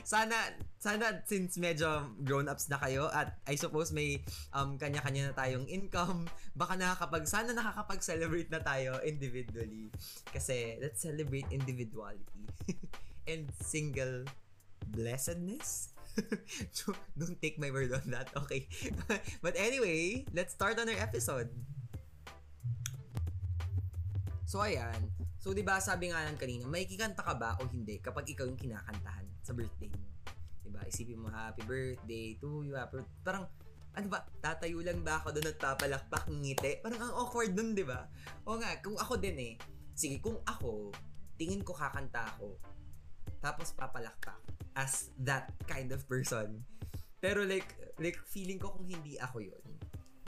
sana, 0.06 0.38
sana 0.80 1.26
since 1.26 1.60
medyo 1.60 2.08
grown-ups 2.24 2.72
na 2.72 2.78
kayo 2.80 3.12
at 3.12 3.36
I 3.50 3.60
suppose 3.60 3.92
may 3.92 4.24
um, 4.56 4.80
kanya-kanya 4.80 5.30
na 5.30 5.34
tayong 5.36 5.68
income, 5.68 6.30
baka 6.56 6.80
nakakapag, 6.80 7.26
sana 7.28 7.52
nakakapag-celebrate 7.52 8.50
na 8.54 8.62
tayo 8.64 9.02
individually. 9.04 9.92
Kasi 10.32 10.80
let's 10.80 11.04
celebrate 11.04 11.50
individuality. 11.52 12.48
and 13.30 13.46
single 13.62 14.26
blessedness. 14.90 15.94
Don't 17.20 17.38
take 17.40 17.60
my 17.60 17.72
word 17.72 17.92
on 17.94 18.06
that. 18.12 18.30
Okay. 18.46 18.68
but 19.44 19.56
anyway, 19.56 20.26
let's 20.34 20.54
start 20.54 20.80
on 20.80 20.90
our 20.90 21.00
episode. 21.00 21.50
So 24.50 24.66
ayan. 24.66 25.14
So 25.40 25.54
'di 25.54 25.62
ba 25.62 25.78
sabi 25.78 26.10
nga 26.10 26.26
nan 26.26 26.36
kanina, 26.36 26.66
may 26.66 26.90
kikanta 26.90 27.22
ka 27.22 27.38
ba 27.38 27.56
o 27.62 27.70
hindi 27.70 28.02
kapag 28.02 28.28
ikaw 28.28 28.50
yung 28.50 28.60
kinakantahan 28.60 29.26
sa 29.46 29.54
birthday 29.54 29.94
mo? 29.94 30.10
'Di 30.66 30.70
ba? 30.74 30.82
Isipin 30.90 31.22
mo 31.22 31.30
happy 31.30 31.64
birthday 31.70 32.34
to 32.42 32.66
you. 32.66 32.74
Happy, 32.74 33.06
parang 33.22 33.46
ano 33.94 34.08
ba, 34.10 34.22
tatayo 34.42 34.80
lang 34.86 35.02
ba 35.02 35.22
ako 35.22 35.38
doon 35.38 35.50
at 35.50 35.58
papalakpak 35.58 36.26
ngiti? 36.30 36.82
Parang 36.82 37.02
ang 37.10 37.14
awkward 37.26 37.52
nun, 37.58 37.74
di 37.74 37.82
ba? 37.84 38.06
O 38.46 38.56
nga, 38.56 38.78
kung 38.86 38.96
ako 38.96 39.18
din 39.18 39.38
eh, 39.42 39.54
sige, 39.98 40.22
kung 40.22 40.38
ako, 40.46 40.94
tingin 41.36 41.66
ko 41.66 41.74
kakanta 41.74 42.30
ako, 42.38 42.54
tapos 43.42 43.74
papalakpak 43.74 44.40
as 44.76 45.14
that 45.22 45.54
kind 45.66 45.90
of 45.94 46.04
person. 46.06 46.62
Pero 47.20 47.44
like, 47.44 47.76
like 48.00 48.18
feeling 48.28 48.58
ko 48.58 48.74
kung 48.74 48.88
hindi 48.88 49.20
ako 49.20 49.44
yun. 49.44 49.64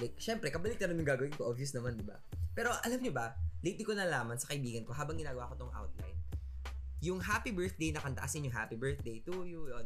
Like, 0.02 0.18
syempre, 0.18 0.50
kabalik 0.50 0.82
na 0.82 0.92
yung 0.92 1.06
gagawin 1.06 1.34
ko, 1.38 1.54
obvious 1.54 1.78
naman, 1.78 1.94
di 1.94 2.06
ba? 2.06 2.18
Pero 2.58 2.74
alam 2.74 3.00
niyo 3.00 3.14
ba, 3.14 3.38
lately 3.62 3.86
ko 3.86 3.94
nalaman 3.94 4.36
sa 4.36 4.50
kaibigan 4.50 4.82
ko 4.82 4.98
habang 4.98 5.16
ginagawa 5.16 5.46
ko 5.54 5.62
tong 5.62 5.74
outline, 5.78 6.18
yung 7.02 7.22
happy 7.22 7.54
birthday 7.54 7.94
na 7.94 8.02
kanta, 8.02 8.26
as 8.26 8.33
in 8.33 8.50
yung 8.50 8.54
happy 8.54 8.78
birthday 8.78 9.21
to 9.21 9.45
you, 9.45 9.69
yun, 9.69 9.86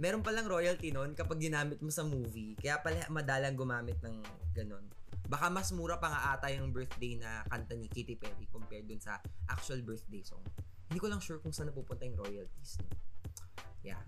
meron 0.00 0.24
palang 0.24 0.48
royalty 0.48 0.88
nun 0.92 1.12
kapag 1.12 1.40
ginamit 1.40 1.76
mo 1.84 1.92
sa 1.92 2.04
movie. 2.04 2.56
Kaya 2.56 2.80
pala 2.80 3.04
madalang 3.12 3.52
gumamit 3.52 4.00
ng 4.00 4.16
ganun. 4.56 4.84
Baka 5.28 5.52
mas 5.52 5.70
mura 5.76 6.00
pa 6.00 6.08
nga 6.08 6.20
ata 6.34 6.48
yung 6.50 6.72
birthday 6.72 7.20
na 7.20 7.44
kanta 7.46 7.76
ni 7.76 7.86
Katy 7.86 8.16
Perry 8.16 8.48
compared 8.48 8.88
dun 8.88 8.98
sa 8.98 9.20
actual 9.46 9.84
birthday 9.84 10.24
song. 10.24 10.42
Hindi 10.88 10.98
ko 10.98 11.06
lang 11.06 11.22
sure 11.22 11.38
kung 11.38 11.54
saan 11.54 11.70
napupunta 11.70 12.02
yung 12.02 12.18
royalties. 12.18 12.80
No? 12.82 12.88
Yeah. 13.80 14.00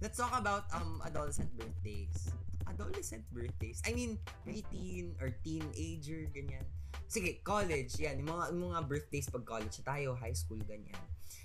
Let's 0.00 0.20
talk 0.20 0.36
about 0.36 0.68
um 0.76 1.00
adolescent 1.04 1.48
birthdays. 1.56 2.28
Adolescent 2.68 3.24
birthdays? 3.32 3.80
I 3.86 3.96
mean, 3.96 4.20
preteen 4.44 5.16
or 5.22 5.32
teenager, 5.40 6.28
ganyan. 6.34 6.66
Sige, 7.06 7.40
college, 7.46 7.96
yan. 7.96 8.20
Yung 8.20 8.34
mga, 8.34 8.44
yung 8.52 8.62
mga 8.74 8.80
birthdays 8.84 9.30
pag 9.30 9.46
college 9.46 9.78
tayo, 9.80 10.18
high 10.18 10.34
school, 10.34 10.58
ganyan. 10.66 10.98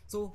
So, 0.10 0.34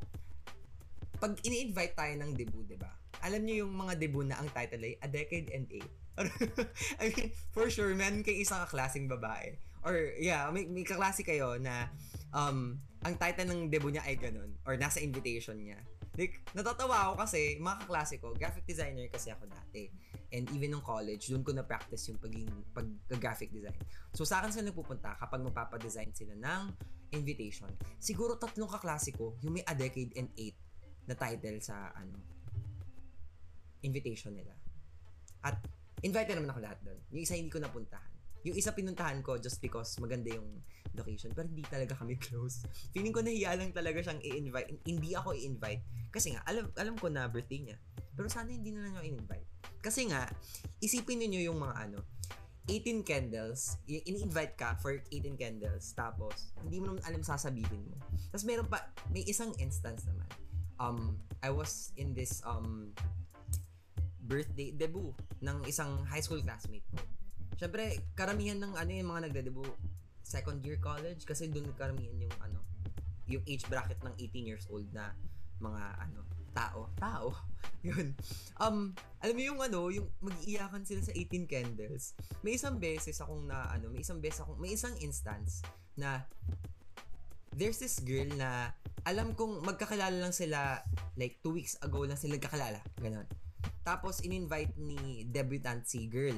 pag 1.19 1.37
ini-invite 1.43 1.99
tayo 1.99 2.15
ng 2.23 2.33
debut, 2.39 2.65
di 2.65 2.79
ba? 2.79 2.93
Alam 3.27 3.45
niyo 3.45 3.67
yung 3.67 3.75
mga 3.75 3.99
debut 3.99 4.25
na 4.25 4.39
ang 4.39 4.49
title 4.55 4.85
ay 4.87 4.95
A 5.03 5.09
Decade 5.11 5.49
and 5.53 5.67
Eight. 5.75 5.93
I 7.03 7.13
mean, 7.13 7.29
for 7.53 7.69
sure, 7.69 7.93
meron 7.93 8.25
kay 8.25 8.41
isang 8.41 8.65
kaklaseng 8.65 9.11
babae. 9.11 9.59
Or, 9.85 10.17
yeah, 10.17 10.49
may, 10.55 10.65
may 10.65 10.87
kaklase 10.87 11.27
kayo 11.27 11.61
na 11.61 11.93
um, 12.33 12.81
ang 13.05 13.15
title 13.21 13.49
ng 13.53 13.61
debut 13.69 13.93
niya 13.93 14.05
ay 14.07 14.17
ganun 14.17 14.57
or 14.65 14.79
nasa 14.81 15.03
invitation 15.03 15.61
niya. 15.61 15.79
Like, 16.17 16.41
natatawa 16.57 17.13
ako 17.13 17.15
kasi 17.29 17.61
mga 17.61 17.77
kaklase 17.85 18.15
ko, 18.17 18.33
graphic 18.33 18.65
designer 18.65 19.05
kasi 19.13 19.29
ako 19.29 19.45
dati. 19.47 19.93
And 20.33 20.49
even 20.57 20.73
nung 20.73 20.83
college, 20.85 21.29
doon 21.29 21.45
ko 21.45 21.53
na-practice 21.53 22.09
yung 22.09 22.19
pagiging 22.19 22.73
pag-graphic 22.73 23.53
design. 23.53 23.77
So, 24.17 24.25
sa 24.25 24.41
akin 24.41 24.51
sila 24.51 24.73
nagpupunta 24.73 25.21
kapag 25.21 25.45
magpapadesign 25.45 26.17
sila 26.17 26.35
ng 26.35 26.63
invitation. 27.13 27.69
Siguro 28.01 28.41
tatlong 28.41 28.67
kaklase 28.67 29.13
ko, 29.13 29.37
yung 29.45 29.61
may 29.61 29.65
A 29.69 29.77
Decade 29.77 30.17
and 30.17 30.33
Eight 30.41 30.57
na 31.07 31.15
title 31.15 31.63
sa 31.63 31.95
ano 31.95 32.19
invitation 33.87 34.35
nila. 34.35 34.51
At 35.47 35.63
invited 36.03 36.35
naman 36.35 36.51
ako 36.51 36.61
lahat 36.65 36.79
doon. 36.83 36.99
Yung 37.15 37.23
isa 37.23 37.39
hindi 37.39 37.53
ko 37.53 37.63
napuntahan. 37.63 38.16
Yung 38.47 38.57
isa 38.57 38.71
pinuntahan 38.71 39.21
ko 39.27 39.35
just 39.37 39.59
because 39.59 39.99
maganda 39.99 40.31
yung 40.31 40.63
location. 40.95 41.35
Pero 41.35 41.51
hindi 41.51 41.67
talaga 41.67 41.99
kami 41.99 42.15
close. 42.31 42.65
Feeling 42.95 43.13
ko 43.13 43.21
nahiya 43.21 43.59
lang 43.59 43.75
talaga 43.75 44.01
siyang 44.01 44.23
i-invite. 44.23 44.81
Hindi 44.87 45.13
ako 45.13 45.35
i-invite. 45.35 45.83
Kasi 46.15 46.33
nga, 46.33 46.47
alam, 46.47 46.71
alam 46.79 46.95
ko 46.97 47.11
na 47.11 47.27
birthday 47.27 47.67
niya. 47.67 47.79
Pero 48.17 48.31
sana 48.31 48.49
hindi 48.49 48.73
na 48.73 48.87
lang 48.87 48.97
niyo 48.97 49.19
i-invite. 49.19 49.47
Kasi 49.83 50.09
nga, 50.09 50.31
isipin 50.81 51.21
niyo 51.21 51.53
yung 51.53 51.59
mga 51.61 51.75
ano, 51.91 52.01
18 52.67 53.07
candles, 53.07 53.79
i- 53.87 54.03
ini-invite 54.03 54.59
ka 54.59 54.75
for 54.83 54.99
18 55.15 55.39
candles, 55.39 55.95
tapos, 55.95 56.51
hindi 56.67 56.83
mo 56.83 56.91
naman 56.91 57.03
alam 57.07 57.23
sasabihin 57.23 57.87
mo. 57.87 57.95
Tapos 58.35 58.43
meron 58.43 58.67
pa, 58.67 58.91
may 59.15 59.23
isang 59.23 59.55
instance 59.63 60.03
naman. 60.03 60.27
Um, 60.83 61.23
I 61.47 61.55
was 61.55 61.95
in 61.95 62.11
this, 62.11 62.43
um, 62.43 62.91
birthday 64.27 64.75
debut 64.75 65.15
ng 65.39 65.63
isang 65.71 66.03
high 66.11 66.19
school 66.19 66.43
classmate 66.43 66.83
ko. 66.91 66.99
Siyempre, 67.57 68.05
karamihan 68.13 68.61
ng 68.61 68.77
ano 68.77 68.91
yung 68.93 69.09
mga 69.13 69.23
nagde-debut 69.29 69.75
second 70.27 70.61
year 70.67 70.77
college 70.83 71.25
kasi 71.25 71.49
doon 71.49 71.73
karamihan 71.77 72.17
yung 72.17 72.37
ano, 72.43 72.61
yung 73.27 73.43
age 73.49 73.65
bracket 73.67 73.99
ng 74.05 74.15
18 74.19 74.49
years 74.49 74.65
old 74.69 74.87
na 74.93 75.17
mga 75.61 75.83
ano, 76.03 76.21
tao. 76.57 76.81
Tao. 76.97 77.29
Yun. 77.87 78.17
Um, 78.57 78.97
alam 79.21 79.35
mo 79.37 79.43
yung 79.45 79.61
ano, 79.61 79.93
yung 79.93 80.09
mag-iiyakan 80.25 80.89
sila 80.89 81.05
sa 81.05 81.13
18 81.13 81.45
candles. 81.45 82.17
May 82.41 82.57
isang 82.57 82.81
beses 82.81 83.21
akong 83.21 83.45
na 83.45 83.69
ano, 83.73 83.93
may 83.93 84.01
isang 84.01 84.21
beses 84.21 84.41
akong, 84.41 84.57
may 84.57 84.73
isang 84.73 84.97
instance 85.05 85.61
na 86.01 86.25
there's 87.57 87.81
this 87.81 88.01
girl 88.05 88.29
na 88.37 88.73
alam 89.09 89.33
kong 89.33 89.65
magkakilala 89.65 90.13
lang 90.13 90.35
sila 90.35 90.83
like 91.17 91.41
two 91.41 91.57
weeks 91.57 91.79
ago 91.81 92.05
lang 92.05 92.19
sila 92.21 92.37
nagkakilala. 92.37 92.81
Ganon. 93.01 93.29
Tapos 93.87 94.21
in-invite 94.25 94.75
ni 94.77 95.25
debutante 95.29 95.87
si 95.87 96.11
girl. 96.11 96.37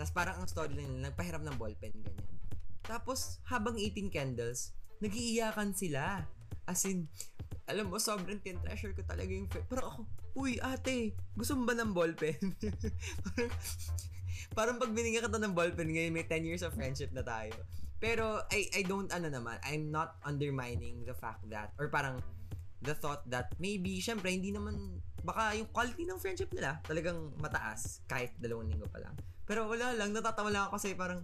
Tapos 0.00 0.16
parang 0.16 0.40
ang 0.40 0.48
story 0.48 0.72
lang 0.72 0.88
nila, 0.88 1.12
nagpahiram 1.12 1.44
ng 1.44 1.60
ballpen, 1.60 1.92
ganyan. 2.00 2.32
Tapos, 2.88 3.36
habang 3.44 3.76
18 3.76 4.08
candles, 4.08 4.72
nagiiyakan 5.04 5.76
sila. 5.76 6.24
As 6.64 6.88
in, 6.88 7.04
alam 7.68 7.92
mo, 7.92 8.00
sobrang 8.00 8.40
tin-treasure 8.40 8.96
ko 8.96 9.04
talaga 9.04 9.28
yung 9.28 9.44
friend. 9.52 9.68
Pero 9.68 9.84
ako, 9.84 10.00
uy, 10.40 10.56
ate, 10.56 11.12
gusto 11.36 11.52
mo 11.52 11.68
ba 11.68 11.76
ng 11.76 11.92
ballpen? 11.92 12.40
parang, 13.28 13.52
parang 14.56 14.76
pag 14.80 14.88
binigyan 14.96 15.28
ka 15.28 15.28
to 15.28 15.36
ng 15.36 15.52
ballpen 15.52 15.92
ngayon, 15.92 16.16
may 16.16 16.24
10 16.24 16.48
years 16.48 16.64
of 16.64 16.72
friendship 16.72 17.12
na 17.12 17.20
tayo. 17.20 17.52
Pero, 18.00 18.40
I, 18.48 18.72
I 18.80 18.82
don't, 18.88 19.12
ano 19.12 19.28
naman, 19.28 19.60
I'm 19.68 19.92
not 19.92 20.16
undermining 20.24 21.04
the 21.04 21.12
fact 21.12 21.44
that, 21.52 21.76
or 21.76 21.92
parang, 21.92 22.24
the 22.80 22.96
thought 22.96 23.22
that 23.28 23.52
maybe, 23.60 24.00
syempre, 24.00 24.32
hindi 24.32 24.52
naman, 24.52 25.00
baka 25.20 25.52
yung 25.56 25.68
quality 25.68 26.08
ng 26.08 26.16
friendship 26.16 26.48
nila 26.56 26.80
talagang 26.84 27.32
mataas 27.36 28.00
kahit 28.08 28.32
dalawang 28.40 28.72
linggo 28.72 28.88
pa 28.88 29.04
lang. 29.04 29.12
Pero 29.44 29.68
wala 29.68 29.92
lang, 29.92 30.16
natatawa 30.16 30.48
lang 30.48 30.62
ako 30.68 30.80
kasi 30.80 30.96
parang, 30.96 31.20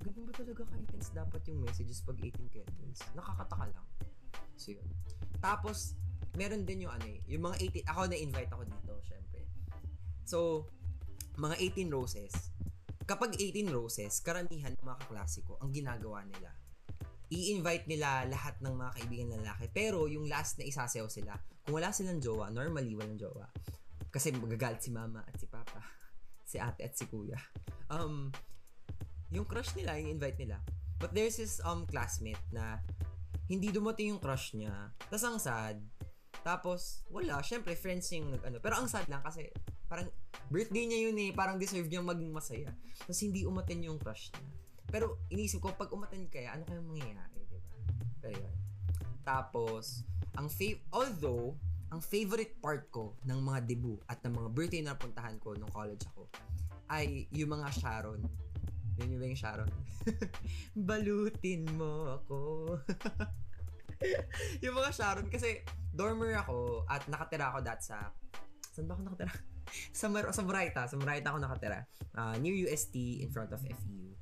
ganun 0.00 0.24
ba 0.24 0.32
talaga 0.32 0.62
ka-intense 0.64 1.12
dapat 1.12 1.40
yung 1.52 1.60
messages 1.60 2.00
pag 2.00 2.16
18 2.16 2.48
candles? 2.48 3.00
Nakakataka 3.12 3.66
lang. 3.68 3.86
So, 4.56 4.72
yun. 4.72 4.88
Tapos, 5.42 5.92
meron 6.36 6.64
din 6.64 6.88
yung 6.88 6.92
ano 6.96 7.06
eh, 7.08 7.20
yung 7.28 7.44
mga 7.44 7.56
18, 7.84 7.92
ako 7.92 8.00
na-invite 8.08 8.50
ako 8.52 8.62
dito, 8.64 8.92
syempre. 9.04 9.40
So, 10.24 10.38
mga 11.36 11.60
18 11.76 11.92
roses. 11.92 12.32
Kapag 13.06 13.36
18 13.38 13.68
roses, 13.70 14.18
karamihan 14.24 14.72
ng 14.72 14.82
mga 14.82 14.98
kaklasiko, 15.06 15.60
ang 15.60 15.70
ginagawa 15.70 16.24
nila, 16.24 16.50
i-invite 17.26 17.90
nila 17.90 18.22
lahat 18.30 18.54
ng 18.62 18.74
mga 18.74 18.90
kaibigan 19.02 19.28
ng 19.34 19.42
lalaki. 19.42 19.66
Pero 19.74 20.06
yung 20.06 20.30
last 20.30 20.62
na 20.62 20.64
isasayaw 20.66 21.10
sila, 21.10 21.34
kung 21.66 21.82
wala 21.82 21.90
silang 21.90 22.22
jowa, 22.22 22.50
normally 22.54 22.94
walang 22.94 23.18
jowa. 23.18 23.50
Kasi 24.14 24.30
magagalit 24.30 24.80
si 24.80 24.94
mama 24.94 25.26
at 25.26 25.34
si 25.34 25.50
papa, 25.50 25.82
si 26.50 26.62
ate 26.62 26.86
at 26.86 26.94
si 26.94 27.10
kuya. 27.10 27.38
Um, 27.90 28.30
yung 29.34 29.44
crush 29.44 29.74
nila, 29.74 29.98
yung 29.98 30.16
invite 30.16 30.38
nila. 30.38 30.62
But 30.96 31.12
there's 31.12 31.36
this 31.36 31.60
um 31.60 31.84
classmate 31.84 32.40
na 32.54 32.80
hindi 33.50 33.74
dumating 33.74 34.14
yung 34.14 34.22
crush 34.22 34.54
niya. 34.54 34.94
Tapos 35.10 35.24
ang 35.26 35.38
sad. 35.42 35.76
Tapos, 36.46 37.02
wala. 37.10 37.42
Syempre, 37.42 37.74
friends 37.74 38.10
yung 38.14 38.30
nag 38.30 38.42
ano. 38.46 38.62
Pero 38.62 38.78
ang 38.78 38.86
sad 38.86 39.10
lang 39.10 39.22
kasi 39.22 39.50
parang 39.90 40.06
birthday 40.46 40.86
niya 40.86 41.10
yun 41.10 41.18
eh. 41.18 41.30
Parang 41.34 41.58
deserve 41.58 41.90
niyang 41.90 42.06
maging 42.06 42.30
masaya. 42.30 42.70
Tapos 43.02 43.18
hindi 43.22 43.42
umaten 43.42 43.82
yung 43.82 43.98
crush 43.98 44.30
niya. 44.34 44.46
Pero 44.96 45.20
inisip 45.28 45.60
ko, 45.60 45.76
pag 45.76 45.92
umaten 45.92 46.24
kaya, 46.32 46.56
ano 46.56 46.64
kayang 46.64 46.88
mangyayari, 46.88 47.44
di 47.52 47.60
ba? 47.60 47.68
Pero 48.24 48.32
yun. 48.32 48.56
Tapos, 49.28 50.08
ang 50.40 50.48
fav- 50.48 50.80
although, 50.88 51.52
ang 51.92 52.00
favorite 52.00 52.56
part 52.64 52.88
ko 52.88 53.12
ng 53.28 53.36
mga 53.44 53.68
debut 53.68 54.00
at 54.08 54.24
ng 54.24 54.32
mga 54.32 54.48
birthday 54.56 54.80
na 54.80 54.96
napuntahan 54.96 55.36
ko 55.36 55.52
nung 55.52 55.68
college 55.68 56.00
ako 56.16 56.32
ay 56.88 57.28
yung 57.28 57.52
mga 57.52 57.68
Sharon. 57.76 58.24
Yun 58.96 59.12
yung 59.12 59.20
ba 59.20 59.26
yung 59.28 59.36
Sharon? 59.36 59.70
Balutin 60.88 61.68
mo 61.76 62.16
ako. 62.16 62.38
yung 64.64 64.74
mga 64.80 64.90
Sharon 64.96 65.28
kasi 65.28 65.60
dormer 65.92 66.40
ako 66.40 66.88
at 66.88 67.04
nakatira 67.04 67.52
ako 67.52 67.60
dat 67.60 67.84
sa 67.84 68.16
saan 68.72 68.88
ba 68.88 68.96
ako 68.96 69.12
nakatira? 69.12 69.32
sa 70.00 70.08
Mar 70.08 70.24
sa 70.32 70.40
Moraita, 70.40 70.88
sa 70.88 70.96
Moraita 70.96 71.36
ako 71.36 71.38
nakatira. 71.44 71.84
Uh, 72.16 72.32
near 72.40 72.56
UST 72.64 73.20
in 73.20 73.28
front 73.28 73.52
of 73.52 73.60
FU. 73.60 74.16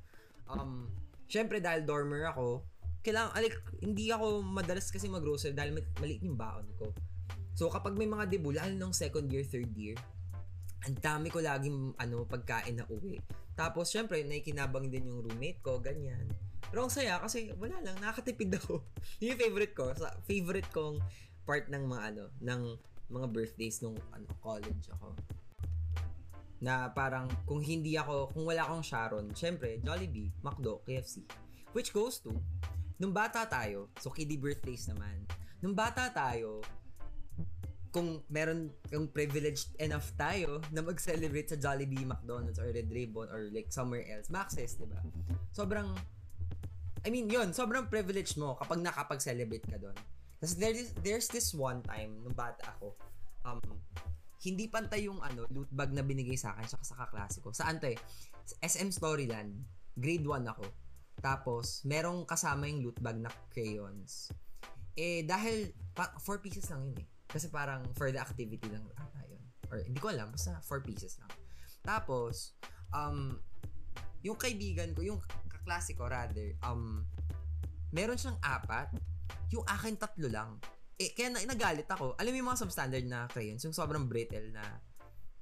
Um, 0.49 0.89
syempre 1.25 1.57
dahil 1.61 1.85
dormer 1.85 2.29
ako, 2.29 2.65
kailangan, 3.05 3.37
like, 3.37 3.57
hindi 3.85 4.09
ako 4.09 4.41
madalas 4.41 4.89
kasi 4.89 5.05
mag-grocery 5.05 5.53
dahil 5.53 5.77
maliit 6.01 6.25
yung 6.25 6.37
baon 6.37 6.65
ko. 6.81 6.89
So, 7.53 7.69
kapag 7.69 7.93
may 7.93 8.09
mga 8.09 8.27
debut, 8.33 8.57
lalo 8.57 8.73
nung 8.73 8.97
second 8.97 9.29
year, 9.29 9.45
third 9.45 9.69
year, 9.77 9.93
ang 10.85 10.97
dami 10.97 11.29
ko 11.29 11.37
laging 11.41 11.93
ano, 12.01 12.25
pagkain 12.25 12.81
na 12.81 12.85
uwi. 12.89 13.21
Tapos, 13.53 13.93
syempre, 13.93 14.25
naikinabang 14.25 14.89
din 14.89 15.05
yung 15.05 15.21
roommate 15.21 15.61
ko, 15.61 15.77
ganyan. 15.77 16.25
Pero 16.69 16.85
ang 16.85 16.93
saya 16.93 17.21
kasi 17.21 17.53
wala 17.55 17.77
lang, 17.79 17.95
nakakatipid 18.01 18.57
ako. 18.57 18.81
Yun 19.21 19.29
yung 19.37 19.41
favorite 19.41 19.73
ko. 19.77 19.93
Sa 19.93 20.11
favorite 20.25 20.69
kong 20.73 20.97
part 21.45 21.69
ng 21.69 21.85
mga 21.85 22.01
ano, 22.11 22.23
ng 22.41 22.61
mga 23.13 23.27
birthdays 23.29 23.79
nung 23.85 23.97
ano, 24.11 24.25
college 24.41 24.89
ako. 24.97 25.13
Na 26.65 26.89
parang 26.89 27.29
kung 27.45 27.61
hindi 27.61 27.93
ako, 27.93 28.33
kung 28.33 28.49
wala 28.49 28.65
akong 28.65 28.81
Sharon, 28.81 29.29
syempre, 29.37 29.77
Jollibee, 29.85 30.33
McDo, 30.41 30.81
KFC. 30.81 31.21
Which 31.77 31.93
goes 31.93 32.17
to, 32.25 32.33
nung 32.97 33.13
bata 33.13 33.45
tayo, 33.45 33.93
so 34.01 34.09
kiddie 34.09 34.41
birthdays 34.41 34.89
naman, 34.89 35.29
nung 35.61 35.77
bata 35.77 36.09
tayo, 36.09 36.65
kung 37.95 38.19
meron 38.27 38.75
kung 38.91 39.07
privileged 39.07 39.71
enough 39.79 40.11
tayo 40.19 40.59
na 40.75 40.83
mag-celebrate 40.83 41.47
sa 41.47 41.55
Jollibee, 41.55 42.03
McDonald's, 42.03 42.59
or 42.59 42.67
Red 42.67 42.91
Ribbon, 42.91 43.31
or 43.31 43.47
like 43.55 43.71
somewhere 43.71 44.03
else, 44.11 44.27
Maxis, 44.27 44.75
di 44.75 44.83
ba? 44.83 44.99
Sobrang, 45.55 45.95
I 47.05 47.07
mean, 47.07 47.31
yun, 47.31 47.55
sobrang 47.55 47.87
privileged 47.87 48.35
mo 48.35 48.59
kapag 48.59 48.83
nakapag-celebrate 48.83 49.63
ka 49.63 49.79
doon. 49.79 49.95
Tapos 50.43 50.59
there's, 50.59 50.91
there's 50.99 51.31
this 51.31 51.55
one 51.55 51.79
time, 51.87 52.19
nung 52.19 52.35
bata 52.35 52.75
ako, 52.75 52.99
um, 53.47 53.63
hindi 54.45 54.69
pantay 54.69 55.09
yung 55.09 55.19
ano, 55.25 55.49
loot 55.49 55.73
bag 55.73 55.89
na 55.89 56.05
binigay 56.05 56.37
sa 56.37 56.53
akin, 56.53 56.69
sa 56.69 56.95
kaklase 56.95 57.41
ko. 57.41 57.49
Saan 57.49 57.81
to 57.81 57.89
eh? 57.89 57.99
SM 58.61 58.93
Storyland. 58.93 59.57
Grade 59.97 60.27
1 60.27 60.45
ako. 60.45 60.65
Tapos, 61.23 61.81
merong 61.87 62.29
kasama 62.29 62.69
yung 62.69 62.85
loot 62.85 62.97
bag 63.01 63.17
na 63.17 63.33
crayons. 63.49 64.29
Eh, 64.93 65.25
dahil, 65.25 65.73
pa, 65.97 66.13
4 66.21 66.45
pieces 66.45 66.69
lang 66.69 66.85
yun 66.85 67.01
eh. 67.01 67.07
Kasi 67.25 67.49
parang 67.49 67.81
for 67.97 68.13
the 68.13 68.21
activity 68.21 68.69
lang 68.69 68.85
ata 68.95 69.19
yun. 69.25 69.41
Or 69.73 69.81
hindi 69.81 69.97
ko 69.97 70.13
alam, 70.13 70.29
basta 70.29 70.61
4 70.61 70.85
pieces 70.85 71.17
lang. 71.17 71.31
Tapos, 71.81 72.53
um, 72.93 73.41
yung 74.21 74.37
kaibigan 74.37 74.93
ko, 74.93 75.01
yung 75.01 75.19
kaklase 75.49 75.97
ko 75.97 76.05
rather, 76.05 76.53
um, 76.61 77.05
meron 77.89 78.17
siyang 78.17 78.37
apat, 78.45 78.93
yung 79.49 79.65
akin 79.65 79.97
tatlo 79.97 80.29
lang. 80.29 80.61
Eh, 80.95 81.11
kaya 81.11 81.27
na, 81.27 81.43
nagalit 81.43 81.87
ako. 81.91 82.15
Alam 82.15 82.31
mo 82.31 82.37
yung 82.39 82.49
mga 82.51 82.61
substandard 82.63 83.05
na 83.07 83.27
crayons, 83.27 83.59
yung 83.67 83.75
sobrang 83.75 84.07
brittle 84.07 84.47
na, 84.55 84.63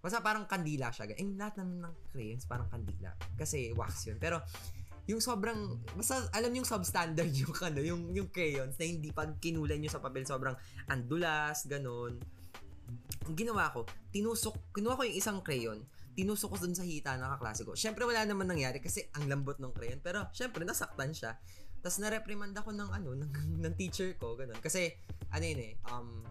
basta 0.01 0.17
parang 0.19 0.49
kandila 0.49 0.89
siya. 0.89 1.13
Eh, 1.13 1.21
lahat 1.37 1.61
naman 1.61 1.85
ng 1.85 1.95
crayons 2.09 2.49
parang 2.49 2.67
kandila. 2.73 3.13
Kasi 3.37 3.69
wax 3.77 4.09
yun. 4.09 4.17
Pero, 4.17 4.41
yung 5.05 5.21
sobrang, 5.21 5.83
basta 5.93 6.25
alam 6.31 6.49
yung 6.55 6.65
substandard 6.65 7.29
yung 7.43 7.53
ano, 7.59 7.79
yung, 7.83 8.01
yung 8.15 8.29
crayons 8.33 8.79
na 8.79 8.85
hindi 8.87 9.13
pag 9.13 9.37
kinulan 9.37 9.77
nyo 9.77 9.91
sa 9.91 10.01
papel, 10.01 10.25
sobrang 10.25 10.57
andulas, 10.89 11.69
ganun. 11.69 12.17
Ang 13.23 13.35
ginawa 13.37 13.69
ko, 13.71 13.85
tinusok, 14.11 14.73
kinuha 14.73 14.97
ko 14.97 15.03
yung 15.05 15.17
isang 15.17 15.39
crayon, 15.45 15.79
tinusok 16.13 16.55
ko 16.55 16.57
dun 16.65 16.77
sa 16.77 16.85
hita 16.85 17.17
ng 17.17 17.29
kaklase 17.37 17.61
ko. 17.65 17.73
Siyempre, 17.73 18.05
wala 18.05 18.25
naman 18.25 18.45
nangyari 18.49 18.81
kasi 18.81 19.05
ang 19.17 19.29
lambot 19.29 19.57
ng 19.57 19.73
crayon. 19.73 19.99
Pero, 20.01 20.29
siyempre, 20.33 20.61
nasaktan 20.65 21.13
siya. 21.13 21.37
Tapos, 21.83 21.99
na-reprimand 21.99 22.55
ako 22.55 22.71
ng 22.71 22.89
ano, 22.89 23.09
ng, 23.21 23.31
ng 23.59 23.73
teacher 23.75 24.15
ko, 24.15 24.39
ganun. 24.39 24.57
Kasi, 24.63 24.95
ano 25.35 25.43
yun 25.43 25.59
eh, 25.59 25.73
um, 25.91 26.23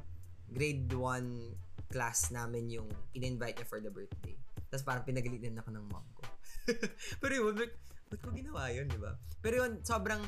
grade 0.49 0.89
1 0.89 1.93
class 1.93 2.33
namin 2.33 2.73
yung 2.73 2.89
in-invite 3.13 3.61
niya 3.61 3.69
for 3.69 3.85
the 3.85 3.93
birthday. 3.93 4.33
Tapos, 4.73 4.81
parang 4.81 5.05
pinagalitan 5.05 5.61
ako 5.61 5.77
ng 5.77 5.85
mom 5.93 6.07
ko. 6.17 6.25
Pero 7.21 7.33
yun, 7.37 7.53
ba't, 7.53 7.73
ba't 8.09 8.21
ko 8.25 8.33
ginawa 8.33 8.73
yun, 8.73 8.89
di 8.89 8.97
ba? 8.97 9.13
Pero 9.45 9.61
yun, 9.61 9.85
sobrang, 9.85 10.25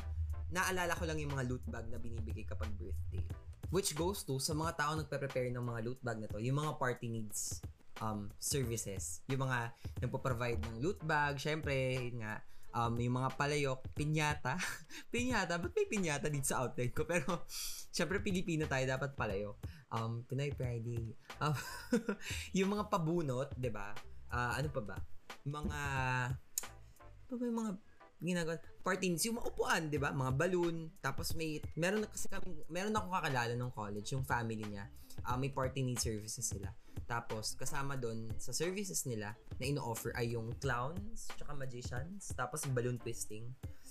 naalala 0.53 0.93
ko 0.93 1.09
lang 1.09 1.17
yung 1.17 1.33
mga 1.33 1.49
loot 1.49 1.65
bag 1.65 1.89
na 1.89 1.97
binibigay 1.97 2.45
kapag 2.45 2.69
birthday. 2.77 3.25
Which 3.73 3.97
goes 3.97 4.21
to, 4.29 4.37
sa 4.37 4.53
mga 4.53 4.77
tao 4.77 4.93
nagpe-prepare 4.93 5.49
ng 5.49 5.65
mga 5.65 5.79
loot 5.89 5.99
bag 6.05 6.21
na 6.21 6.29
to, 6.29 6.37
yung 6.37 6.61
mga 6.61 6.77
party 6.77 7.09
needs 7.09 7.65
um, 8.01 8.29
services. 8.37 9.25
Yung 9.29 9.45
mga 9.45 9.73
nagpo-provide 10.05 10.61
ng 10.61 10.75
loot 10.85 10.99
bag, 11.01 11.41
syempre, 11.41 11.73
yun 11.97 12.21
nga, 12.21 12.45
um, 12.75 12.93
yung 12.99 13.15
mga 13.23 13.29
palayok, 13.39 13.79
pinyata. 13.95 14.59
pinyata, 15.13 15.55
ba't 15.57 15.71
may 15.71 15.87
pinyata 15.87 16.27
dito 16.27 16.51
sa 16.51 16.67
outlet 16.67 16.91
ko? 16.91 17.07
Pero, 17.07 17.47
syempre, 17.95 18.19
Pilipino 18.19 18.67
tayo, 18.67 18.83
dapat 18.83 19.15
palayok. 19.15 19.55
Um, 19.95 20.27
Pinoy 20.27 20.51
Friday. 20.51 21.15
Um, 21.39 21.55
yung 22.57 22.75
mga 22.75 22.91
pabunot, 22.91 23.49
di 23.55 23.71
ba? 23.71 23.95
Uh, 24.27 24.51
ano 24.59 24.67
pa 24.67 24.81
ba? 24.83 24.97
Mga, 25.47 25.79
pa 27.25 27.33
ba 27.33 27.43
yung 27.47 27.59
mga 27.63 27.71
ginagawa? 28.21 28.59
Party 28.85 29.11
needs, 29.11 29.25
yung 29.25 29.41
mga 29.41 29.49
upuan, 29.51 29.81
di 29.89 29.99
ba? 29.99 30.13
Mga 30.13 30.31
balloon. 30.37 30.75
Tapos 31.01 31.33
may, 31.33 31.59
meron 31.75 32.05
na 32.05 32.09
kasi 32.09 32.29
kami, 32.29 32.53
meron 32.69 32.95
akong 32.95 33.13
kakalala 33.13 33.53
ng 33.53 33.71
college, 33.73 34.07
yung 34.13 34.25
family 34.25 34.63
niya. 34.63 34.85
Uh, 35.25 35.37
may 35.39 35.49
party 35.49 35.81
need 35.81 35.99
services 35.99 36.45
sila. 36.45 36.69
Tapos, 37.05 37.53
kasama 37.53 37.99
doon, 37.99 38.31
sa 38.39 38.55
services 38.55 39.05
nila, 39.05 39.37
na 39.59 39.65
ino-offer 39.65 40.15
ay 40.17 40.33
yung 40.33 40.49
clowns, 40.57 41.29
tsaka 41.37 41.53
magicians, 41.53 42.33
tapos 42.33 42.65
balloon 42.71 42.97
twisting. 42.97 43.45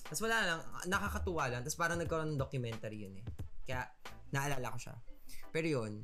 Tapos 0.04 0.20
wala 0.24 0.38
lang, 0.42 0.60
nakakatuwa 0.90 1.44
lang. 1.48 1.60
Tapos 1.62 1.78
parang 1.78 1.98
nagkaroon 2.00 2.34
ng 2.34 2.40
documentary 2.40 3.06
yun 3.06 3.14
eh. 3.22 3.26
Kaya, 3.64 3.86
naalala 4.34 4.74
ko 4.74 4.78
siya. 4.78 4.94
Pero 5.54 5.66
yun, 5.66 6.02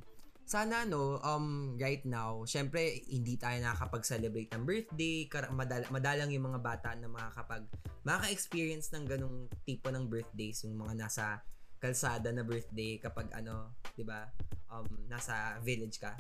sana 0.51 0.83
no, 0.83 1.23
um, 1.23 1.79
right 1.79 2.03
now, 2.03 2.43
syempre, 2.43 3.07
hindi 3.07 3.39
tayo 3.39 3.63
nakakapag-celebrate 3.63 4.51
ng 4.51 4.67
birthday, 4.67 5.31
kar- 5.31 5.55
madal- 5.55 5.87
madalang 5.95 6.35
yung 6.35 6.51
mga 6.51 6.59
bata 6.59 6.91
na 6.99 7.07
makakapag, 7.07 7.71
makaka-experience 8.03 8.91
ng 8.91 9.07
ganong 9.07 9.47
tipo 9.63 9.95
ng 9.95 10.11
birthdays, 10.11 10.67
yung 10.67 10.83
mga 10.83 11.07
nasa 11.07 11.39
kalsada 11.79 12.35
na 12.35 12.43
birthday 12.43 12.99
kapag 12.99 13.31
ano, 13.31 13.79
'di 13.95 14.03
ba? 14.05 14.27
Um 14.69 15.07
nasa 15.07 15.57
village 15.63 16.03
ka. 16.03 16.13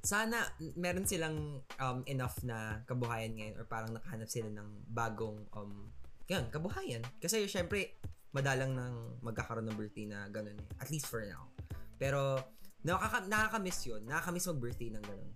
Sana 0.00 0.40
meron 0.78 1.04
silang 1.04 1.60
um 1.82 2.00
enough 2.08 2.38
na 2.46 2.80
kabuhayan 2.88 3.34
ngayon 3.36 3.54
or 3.60 3.66
parang 3.68 3.92
nakahanap 3.92 4.30
sila 4.30 4.48
ng 4.48 4.88
bagong 4.88 5.42
um 5.52 5.90
yan, 6.30 6.48
kabuhayan. 6.48 7.04
Kasi 7.20 7.44
syempre 7.50 7.98
madalang 8.32 8.72
nang 8.72 9.20
magkakaroon 9.20 9.68
ng 9.68 9.76
birthday 9.76 10.08
na 10.08 10.24
ganun 10.32 10.56
eh. 10.56 10.68
At 10.80 10.88
least 10.88 11.12
for 11.12 11.20
now. 11.28 11.52
Pero 12.00 12.40
nakaka 12.82 13.26
nakaka-miss 13.26 13.86
'yun. 13.86 14.02
Nakaka-miss 14.06 14.50
mag-birthday 14.50 14.90
ng 14.90 15.04
ganun. 15.04 15.32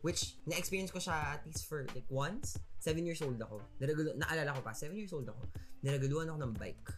Which, 0.00 0.40
na-experience 0.48 0.88
ko 0.88 1.00
siya 1.00 1.36
at 1.36 1.44
least 1.44 1.68
for 1.68 1.84
like 1.92 2.08
once. 2.08 2.56
7 2.80 2.96
years 3.04 3.20
old 3.20 3.36
ako. 3.36 3.60
Naragulo, 3.76 4.16
naalala 4.16 4.56
ko 4.56 4.60
pa, 4.64 4.72
7 4.72 4.96
years 4.96 5.12
old 5.12 5.28
ako. 5.28 5.44
Niragaluan 5.84 6.32
ako 6.32 6.38
ng 6.40 6.54
bike. 6.56 6.88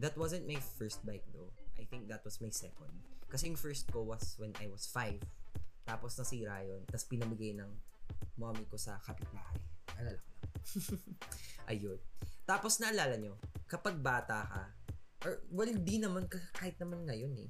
That 0.00 0.16
wasn't 0.16 0.48
my 0.48 0.56
first 0.80 1.04
bike 1.04 1.28
though. 1.36 1.52
I 1.76 1.84
think 1.84 2.08
that 2.08 2.24
was 2.24 2.40
my 2.40 2.48
second. 2.48 2.88
Kasi 3.28 3.52
yung 3.52 3.60
first 3.60 3.84
ko 3.92 4.00
was 4.00 4.40
when 4.40 4.56
I 4.56 4.72
was 4.72 4.88
5. 4.88 5.20
Tapos 5.84 6.16
nasira 6.16 6.64
yun. 6.64 6.80
Tapos 6.88 7.04
pinamigay 7.04 7.52
ng 7.52 7.68
mommy 8.40 8.64
ko 8.64 8.80
sa 8.80 8.96
kapitbahay. 9.04 9.60
Alala 10.00 10.16
ko 10.16 10.30
lang. 10.32 10.52
Ayun. 11.72 12.00
Tapos 12.48 12.80
naalala 12.80 13.20
nyo, 13.20 13.36
kapag 13.68 14.00
bata 14.00 14.48
ka, 14.48 14.62
or 15.24 15.44
well, 15.52 15.68
di 15.68 15.96
naman, 16.00 16.24
kahit 16.28 16.80
naman 16.80 17.04
ngayon 17.04 17.32
eh. 17.36 17.48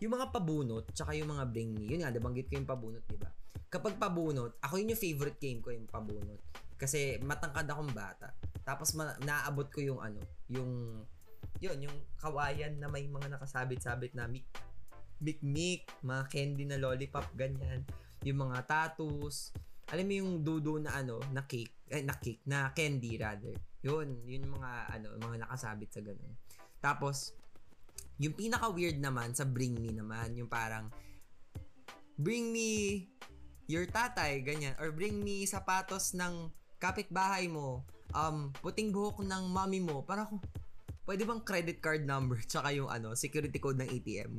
Yung 0.00 0.16
mga 0.16 0.32
pabunot, 0.32 0.88
tsaka 0.96 1.12
yung 1.12 1.28
mga 1.28 1.44
bring 1.52 1.76
me, 1.76 1.84
yun 1.84 2.00
nga, 2.00 2.12
nabanggit 2.12 2.48
ko 2.48 2.56
yung 2.56 2.68
pabunot, 2.68 3.04
di 3.04 3.20
ba? 3.20 3.28
Kapag 3.70 4.00
pabunot, 4.00 4.56
ako 4.64 4.74
yun 4.80 4.92
yung 4.96 5.02
favorite 5.02 5.38
game 5.38 5.60
ko, 5.60 5.70
yung 5.70 5.86
pabunot. 5.86 6.40
Kasi 6.80 7.20
matangkad 7.20 7.68
akong 7.68 7.92
bata. 7.92 8.32
Tapos 8.64 8.96
ma- 8.96 9.20
naaabot 9.20 9.68
ko 9.68 9.84
yung 9.84 10.00
ano, 10.00 10.20
yung 10.48 11.04
yun, 11.60 11.76
yung 11.84 11.96
kawayan 12.16 12.80
na 12.80 12.88
may 12.88 13.04
mga 13.04 13.36
nakasabit-sabit 13.36 14.16
na 14.16 14.24
mik 14.24 14.48
mikmik, 15.20 15.84
mga 16.00 16.24
candy 16.32 16.64
na 16.64 16.80
lollipop, 16.80 17.28
ganyan. 17.36 17.84
Yung 18.24 18.48
mga 18.48 18.64
tattoos. 18.64 19.52
Alam 19.92 20.08
mo 20.08 20.14
yung 20.16 20.32
dudo 20.40 20.80
na 20.80 20.96
ano, 20.96 21.20
na 21.36 21.44
cake, 21.44 21.84
eh, 21.92 22.00
na 22.00 22.16
cake, 22.16 22.40
na 22.48 22.72
candy 22.72 23.20
rather. 23.20 23.52
Yun, 23.84 24.24
yun 24.24 24.48
yung 24.48 24.56
mga 24.56 24.72
ano, 24.96 25.06
mga 25.20 25.44
nakasabit 25.44 25.92
sa 25.92 26.00
ganun. 26.00 26.32
Tapos, 26.80 27.36
yung 28.20 28.36
pinaka 28.36 28.68
weird 28.68 29.00
naman 29.00 29.32
sa 29.32 29.48
Bring 29.48 29.76
Me 29.80 29.92
naman, 29.96 30.36
yung 30.36 30.48
parang 30.48 30.92
bring 32.20 32.52
me 32.52 33.08
your 33.64 33.88
tatay, 33.88 34.44
ganyan. 34.44 34.76
Or 34.76 34.92
bring 34.92 35.24
me 35.24 35.48
sapatos 35.48 36.12
ng 36.12 36.52
kapitbahay 36.76 37.48
mo. 37.48 37.86
Um, 38.12 38.52
puting 38.60 38.92
buhok 38.92 39.24
ng 39.24 39.44
mommy 39.48 39.80
mo. 39.80 40.02
Para 40.02 40.28
ako, 40.28 40.42
pwede 41.08 41.22
bang 41.24 41.40
credit 41.40 41.78
card 41.80 42.02
number 42.04 42.42
tsaka 42.50 42.74
yung 42.74 42.90
ano, 42.90 43.16
security 43.16 43.56
code 43.56 43.80
ng 43.80 43.88
ATM. 43.88 44.30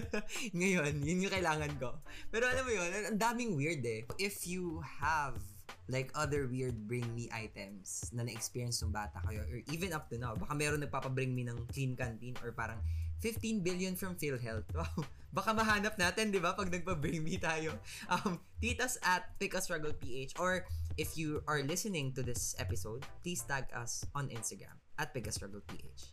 Ngayon, 0.58 0.92
yun 1.02 1.24
yung 1.26 1.34
kailangan 1.34 1.72
ko. 1.80 1.98
Pero 2.30 2.46
alam 2.46 2.62
mo 2.62 2.70
yun, 2.70 2.88
ang 2.92 3.18
daming 3.18 3.56
weird 3.56 3.82
eh. 3.82 4.06
If 4.20 4.44
you 4.46 4.84
have 5.02 5.40
like 5.88 6.08
other 6.16 6.48
weird 6.48 6.88
bring 6.88 7.04
me 7.12 7.28
items 7.28 8.08
na 8.16 8.24
na-experience 8.24 8.80
ng 8.80 8.92
bata 8.92 9.20
kayo 9.28 9.44
or 9.44 9.60
even 9.68 9.92
up 9.92 10.08
to 10.08 10.16
now, 10.16 10.32
baka 10.32 10.54
meron 10.56 10.80
nagpapabring 10.80 11.36
me 11.36 11.44
ng 11.44 11.68
clean 11.68 11.92
canteen 11.92 12.32
or 12.40 12.52
parang 12.52 12.80
15 13.20 13.64
billion 13.64 13.96
from 13.96 14.16
PhilHealth. 14.16 14.68
Wow. 14.76 15.04
Baka 15.34 15.50
mahanap 15.50 15.98
natin, 15.98 16.30
di 16.30 16.38
ba, 16.38 16.54
pag 16.54 16.70
nagpa-bring 16.70 17.18
me 17.18 17.34
tayo. 17.42 17.74
Um, 18.06 18.38
tweet 18.62 18.78
us 18.78 18.94
at 19.02 19.34
PH 19.34 20.38
or 20.38 20.62
if 20.94 21.18
you 21.18 21.42
are 21.50 21.58
listening 21.66 22.14
to 22.14 22.22
this 22.22 22.54
episode, 22.62 23.02
please 23.26 23.42
tag 23.42 23.66
us 23.74 24.06
on 24.14 24.30
Instagram 24.30 24.78
at 25.02 25.10
PH 25.10 25.34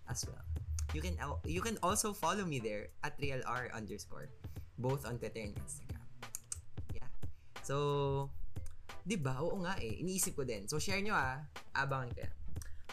as 0.09 0.25
well. 0.25 0.41
You 0.97 1.05
can 1.05 1.15
you 1.45 1.61
can 1.61 1.77
also 1.85 2.17
follow 2.17 2.43
me 2.43 2.57
there 2.57 2.89
at 3.05 3.13
RealR 3.21 3.69
underscore 3.77 4.33
both 4.81 5.05
on 5.05 5.21
Twitter 5.21 5.45
and 5.45 5.53
Instagram. 5.53 6.01
Yeah. 6.97 7.05
So, 7.61 8.33
di 9.01 9.17
ba? 9.17 9.41
Oo 9.41 9.61
nga 9.65 9.77
eh. 9.81 10.01
Iniisip 10.01 10.37
ko 10.37 10.43
din. 10.45 10.69
So, 10.69 10.77
share 10.77 11.01
nyo 11.01 11.17
ah. 11.17 11.41
Abangan 11.73 12.09
ko 12.13 12.19
yan. 12.23 12.35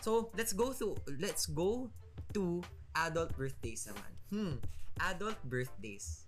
So, 0.00 0.10
let's 0.38 0.54
go 0.54 0.72
to, 0.76 0.94
let's 1.18 1.46
go 1.50 1.90
to 2.32 2.62
adult 2.96 3.34
birthdays 3.36 3.88
naman. 3.90 4.12
Hmm 4.28 4.56
adult 5.00 5.38
birthdays. 5.46 6.26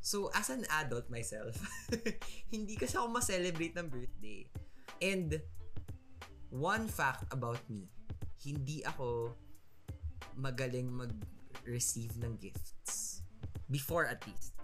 So, 0.00 0.32
as 0.32 0.48
an 0.48 0.64
adult 0.80 1.10
myself, 1.12 1.60
hindi 2.54 2.74
kasi 2.78 2.96
ako 2.96 3.20
ma-celebrate 3.20 3.76
ng 3.76 3.88
birthday. 3.90 4.48
And, 5.02 5.36
one 6.48 6.88
fact 6.88 7.28
about 7.28 7.60
me, 7.68 7.92
hindi 8.40 8.80
ako 8.80 9.36
magaling 10.40 10.88
mag-receive 10.88 12.16
ng 12.16 12.40
gifts. 12.40 13.20
Before 13.68 14.08
at 14.08 14.24
least. 14.24 14.56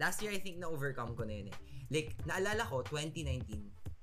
Last 0.00 0.24
year, 0.24 0.32
I 0.32 0.40
think 0.40 0.58
na-overcome 0.58 1.12
ko 1.12 1.28
na 1.28 1.34
yun 1.36 1.52
eh. 1.52 1.58
Like, 1.94 2.18
naalala 2.26 2.66
ko, 2.66 2.82
2019, 2.82 3.46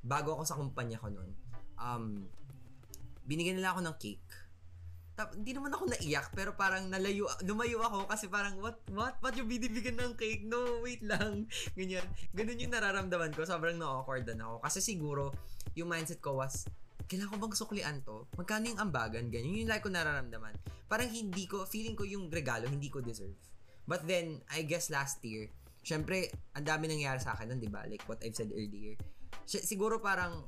bago 0.08 0.40
ako 0.40 0.44
sa 0.48 0.56
kumpanya 0.56 0.96
ko 0.96 1.12
noon, 1.12 1.36
um, 1.76 2.24
binigyan 3.28 3.60
nila 3.60 3.76
ako 3.76 3.84
ng 3.84 3.96
cake 4.00 4.32
hindi 5.38 5.54
naman 5.54 5.70
ako 5.70 5.92
naiyak, 5.92 6.34
pero 6.34 6.58
parang 6.58 6.90
nalayo, 6.90 7.30
lumayo 7.46 7.84
ako 7.84 8.10
kasi 8.10 8.26
parang, 8.32 8.58
what, 8.58 8.82
what, 8.90 9.14
what 9.22 9.34
yung 9.38 9.46
binibigyan 9.46 10.00
ng 10.00 10.18
cake? 10.18 10.42
No, 10.48 10.82
wait 10.82 11.04
lang. 11.06 11.46
Ganyan. 11.78 12.06
Ganun 12.34 12.58
yung 12.58 12.74
nararamdaman 12.74 13.36
ko. 13.36 13.46
Sobrang 13.46 13.78
na-awkward 13.78 14.26
na 14.34 14.50
ako. 14.50 14.56
Kasi 14.66 14.80
siguro, 14.82 15.30
yung 15.78 15.92
mindset 15.92 16.24
ko 16.24 16.42
was, 16.42 16.66
kailangan 17.06 17.38
ko 17.38 17.38
bang 17.38 17.56
suklian 17.58 17.98
to? 18.02 18.26
Magkano 18.40 18.72
yung 18.72 18.82
ambagan? 18.82 19.30
Ganyan. 19.30 19.68
Yung 19.68 19.70
like 19.70 19.84
ko 19.86 19.92
nararamdaman. 19.92 20.56
Parang 20.90 21.12
hindi 21.12 21.46
ko, 21.46 21.68
feeling 21.70 21.94
ko 21.94 22.08
yung 22.08 22.32
regalo, 22.32 22.66
hindi 22.66 22.90
ko 22.90 23.04
deserve. 23.04 23.38
But 23.86 24.08
then, 24.08 24.42
I 24.50 24.64
guess 24.64 24.90
last 24.90 25.22
year, 25.22 25.52
syempre, 25.82 26.30
ang 26.54 26.66
dami 26.66 26.86
nangyari 26.90 27.18
sa 27.18 27.34
akin 27.34 27.54
nun, 27.54 27.60
di 27.62 27.70
ba? 27.70 27.86
Like 27.90 28.06
what 28.06 28.22
I've 28.22 28.38
said 28.38 28.54
earlier. 28.54 28.98
Siguro 29.46 29.98
parang, 29.98 30.46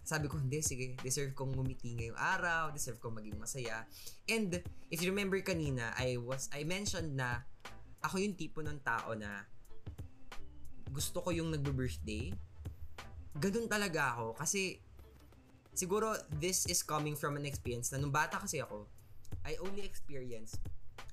sabi 0.00 0.26
ko, 0.26 0.40
hindi, 0.40 0.64
sige, 0.64 0.96
deserve 1.04 1.36
kong 1.36 1.54
ngumiti 1.54 1.94
ngayong 1.94 2.18
araw, 2.18 2.72
deserve 2.72 2.98
kong 2.98 3.20
maging 3.20 3.36
masaya. 3.38 3.84
And, 4.26 4.58
if 4.90 5.04
you 5.04 5.12
remember 5.12 5.38
kanina, 5.44 5.92
I 5.94 6.16
was, 6.18 6.48
I 6.50 6.64
mentioned 6.64 7.14
na, 7.14 7.44
ako 8.00 8.18
yung 8.18 8.34
tipo 8.34 8.64
ng 8.64 8.80
tao 8.80 9.12
na, 9.14 9.44
gusto 10.90 11.22
ko 11.22 11.30
yung 11.30 11.52
nagbe-birthday. 11.54 12.32
Ganun 13.38 13.70
talaga 13.70 14.16
ako, 14.16 14.34
kasi, 14.40 14.80
siguro, 15.76 16.16
this 16.40 16.66
is 16.66 16.82
coming 16.82 17.14
from 17.14 17.38
an 17.38 17.46
experience 17.46 17.92
na 17.94 18.00
nung 18.00 18.10
bata 18.10 18.40
kasi 18.40 18.58
ako, 18.58 18.88
I 19.46 19.54
only 19.62 19.86
experienced, 19.86 20.58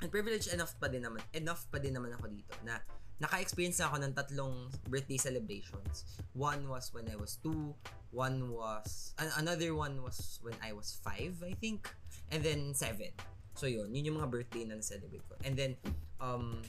and 0.01 0.10
privileged 0.13 0.53
enough 0.53 0.73
pa 0.77 0.88
din 0.88 1.05
naman, 1.05 1.21
enough 1.33 1.65
pa 1.69 1.81
din 1.81 1.97
naman 1.97 2.13
ako 2.13 2.29
dito, 2.29 2.53
na, 2.62 2.77
naka-experience 3.17 3.81
na 3.81 3.89
ako 3.89 3.97
ng 4.03 4.13
tatlong 4.13 4.55
birthday 4.89 5.17
celebrations. 5.17 6.21
One 6.38 6.69
was 6.69 6.93
when 6.93 7.10
I 7.10 7.17
was 7.17 7.41
two, 7.41 7.73
one 8.13 8.53
was, 8.53 9.17
an- 9.17 9.33
another 9.41 9.73
one 9.73 10.05
was 10.05 10.38
when 10.45 10.57
I 10.62 10.73
was 10.73 11.01
five, 11.01 11.33
I 11.41 11.57
think, 11.57 11.89
and 12.29 12.45
then 12.45 12.77
seven. 12.77 13.10
So 13.57 13.65
yun, 13.65 13.89
yun 13.89 14.13
yung 14.13 14.17
mga 14.21 14.29
birthday 14.29 14.63
na 14.69 14.77
na-celebrate 14.77 15.25
ko. 15.25 15.33
And 15.41 15.57
then, 15.57 15.81
um, 16.21 16.62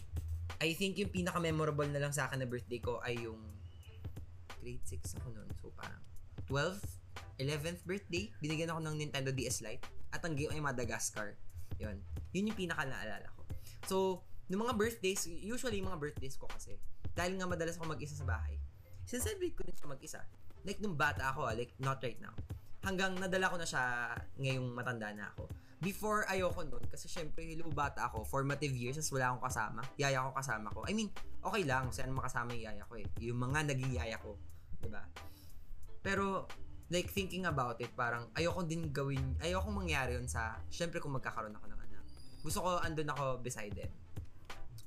I 0.57 0.73
think 0.73 0.97
yung 0.97 1.13
pinaka-memorable 1.13 1.87
na 1.93 2.01
lang 2.01 2.17
sa 2.17 2.27
akin 2.27 2.41
na 2.41 2.49
birthday 2.49 2.81
ko 2.81 2.99
ay 3.05 3.21
yung 3.29 3.39
grade 4.65 4.85
6 4.89 5.21
ako 5.21 5.29
noon. 5.37 5.49
So 5.61 5.71
parang 5.77 6.03
12th, 6.49 6.89
11th 7.39 7.83
birthday, 7.85 8.33
binigyan 8.43 8.73
ako 8.75 8.81
ng 8.83 8.95
Nintendo 8.99 9.31
DS 9.31 9.63
Lite 9.63 9.85
at 10.11 10.25
ang 10.25 10.35
game 10.35 10.51
ay 10.51 10.61
Madagascar. 10.65 11.37
Yun. 11.79 11.97
Yun 12.35 12.49
yung 12.53 12.59
pinaka-naalala 12.59 13.29
ko. 13.35 13.43
So, 13.89 13.97
Noong 14.49 14.65
mga 14.65 14.77
birthdays, 14.81 15.29
usually 15.29 15.85
mga 15.85 16.01
birthdays 16.01 16.41
ko 16.41 16.49
kasi, 16.49 16.81
dahil 17.13 17.37
nga 17.37 17.45
madalas 17.45 17.77
ako 17.77 17.93
mag-isa 17.93 18.17
sa 18.17 18.25
bahay, 18.25 18.57
sincelebrate 19.05 19.53
ko 19.53 19.63
din 19.65 19.77
siya 19.77 19.93
mag-isa. 19.93 20.21
Like, 20.65 20.81
nung 20.81 20.97
bata 20.97 21.29
ako, 21.37 21.53
ah, 21.53 21.55
like, 21.55 21.77
not 21.77 22.01
right 22.01 22.17
now. 22.17 22.33
Hanggang 22.81 23.13
nadala 23.21 23.53
ko 23.53 23.61
na 23.61 23.69
siya 23.69 24.17
ngayong 24.41 24.73
matanda 24.73 25.13
na 25.13 25.29
ako. 25.37 25.53
Before, 25.85 26.25
ayoko 26.33 26.65
nun. 26.65 26.83
Kasi 26.89 27.07
syempre, 27.13 27.45
hello, 27.45 27.69
bata 27.69 28.09
ako. 28.09 28.25
Formative 28.25 28.73
years, 28.73 28.97
as 28.97 29.13
wala 29.13 29.31
akong 29.31 29.45
kasama. 29.47 29.85
Yaya 30.01 30.25
ko 30.25 30.33
kasama 30.35 30.73
ko. 30.73 30.81
I 30.89 30.97
mean, 30.97 31.13
okay 31.45 31.63
lang. 31.69 31.93
Saan 31.95 32.17
makasama 32.17 32.57
yung 32.57 32.73
yaya 32.73 32.83
ko 32.89 32.99
eh. 32.99 33.07
Yung 33.23 33.39
mga 33.39 33.69
naging 33.69 33.93
yaya 33.95 34.17
ko. 34.19 34.35
ba 34.35 34.83
diba? 34.83 35.03
Pero, 36.03 36.49
like 36.89 37.13
thinking 37.13 37.45
about 37.45 37.81
it, 37.85 37.93
parang 37.93 38.33
ayoko 38.33 38.65
din 38.65 38.89
gawin, 38.89 39.37
ayoko 39.45 39.69
mangyari 39.69 40.17
yun 40.17 40.29
sa, 40.29 40.57
syempre 40.73 41.01
kung 41.01 41.13
magkakaroon 41.13 41.53
ako 41.53 41.67
ng 41.69 41.81
anak. 41.81 42.05
Gusto 42.41 42.59
ko 42.65 42.81
andun 42.81 43.13
ako 43.13 43.45
beside 43.45 43.77
them. 43.77 43.93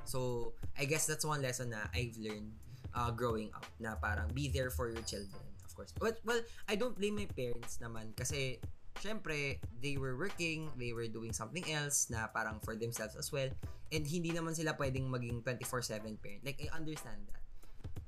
So, 0.01 0.51
I 0.75 0.89
guess 0.89 1.05
that's 1.05 1.23
one 1.23 1.45
lesson 1.45 1.71
na 1.71 1.85
I've 1.93 2.17
learned 2.17 2.51
uh, 2.97 3.13
growing 3.13 3.53
up 3.53 3.69
na 3.77 3.95
parang 3.95 4.33
be 4.33 4.49
there 4.49 4.73
for 4.73 4.89
your 4.89 5.05
children, 5.05 5.45
of 5.61 5.71
course. 5.77 5.93
But, 5.93 6.19
well, 6.25 6.41
I 6.65 6.75
don't 6.75 6.97
blame 6.97 7.21
my 7.21 7.29
parents 7.29 7.77
naman 7.77 8.17
kasi 8.17 8.57
syempre, 8.97 9.61
they 9.79 9.95
were 10.01 10.17
working, 10.17 10.73
they 10.75 10.91
were 10.91 11.07
doing 11.07 11.31
something 11.31 11.63
else 11.69 12.09
na 12.09 12.27
parang 12.27 12.59
for 12.65 12.75
themselves 12.75 13.13
as 13.15 13.29
well. 13.29 13.47
And 13.93 14.03
hindi 14.03 14.33
naman 14.33 14.57
sila 14.57 14.73
pwedeng 14.75 15.07
maging 15.07 15.45
24-7 15.45 16.17
parent. 16.17 16.41
Like, 16.43 16.59
I 16.65 16.67
understand 16.73 17.29
that. 17.29 17.43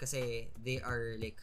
Kasi 0.02 0.50
they 0.60 0.82
are 0.82 1.16
like, 1.22 1.38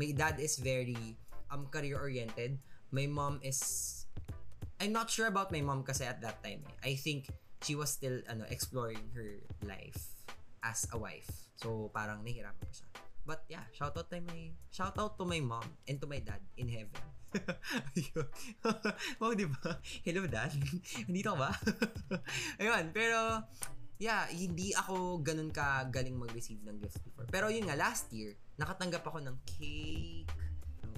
my 0.00 0.10
dad 0.16 0.40
is 0.40 0.56
very 0.56 1.16
um 1.50 1.66
career-oriented. 1.68 2.58
My 2.90 3.06
mom 3.06 3.38
is, 3.42 3.60
I'm 4.80 4.90
not 4.90 5.10
sure 5.10 5.26
about 5.26 5.52
my 5.52 5.62
mom 5.62 5.86
kasi 5.86 6.06
at 6.06 6.22
that 6.22 6.42
time 6.42 6.66
eh. 6.66 6.76
I 6.90 6.92
think 6.98 7.30
she 7.62 7.76
was 7.76 7.92
still 7.92 8.24
ano 8.26 8.48
exploring 8.50 9.12
her 9.14 9.38
life 9.62 10.10
as 10.64 10.88
a 10.90 10.98
wife. 10.98 11.28
So, 11.60 11.92
parang 11.92 12.24
nahihirapan 12.24 12.64
pa 12.64 12.72
siya. 12.72 12.88
But 13.28 13.44
yeah, 13.52 13.62
shout 13.76 13.94
out 13.94 14.08
to 14.10 14.18
my 14.18 14.50
shout 14.72 14.96
out 14.96 15.20
to 15.20 15.24
my 15.28 15.38
mom 15.44 15.62
and 15.86 16.00
to 16.00 16.06
my 16.08 16.18
dad 16.24 16.40
in 16.56 16.66
heaven. 16.72 17.04
Wow, 19.20 19.36
di 19.38 19.46
ba? 19.46 19.78
Hello, 20.02 20.26
dad. 20.26 20.50
Nandito 21.06 21.36
ba? 21.36 21.54
Ayun, 22.58 22.90
pero 22.90 23.44
yeah, 24.00 24.26
hindi 24.32 24.72
ako 24.72 25.20
ganun 25.20 25.52
ka 25.52 25.86
galing 25.92 26.16
mag-receive 26.16 26.64
ng 26.64 26.80
gifts 26.80 26.98
before. 27.04 27.28
Pero 27.28 27.52
yun 27.52 27.68
nga, 27.68 27.76
last 27.76 28.08
year, 28.10 28.34
nakatanggap 28.56 29.04
ako 29.04 29.20
ng 29.20 29.36
cake, 29.44 30.26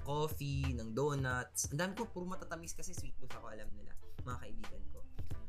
ng 0.03 0.05
coffee, 0.05 0.75
ng 0.75 0.91
donuts. 0.91 1.71
Ang 1.71 1.79
dami 1.79 1.93
ko, 1.95 2.11
puro 2.11 2.27
matatamis 2.27 2.75
kasi 2.75 2.91
sweet 2.91 3.15
tooth 3.23 3.31
ako, 3.39 3.55
alam 3.55 3.71
nila, 3.79 3.95
mga 4.27 4.39
kaibigan 4.43 4.83
ko. 4.91 4.99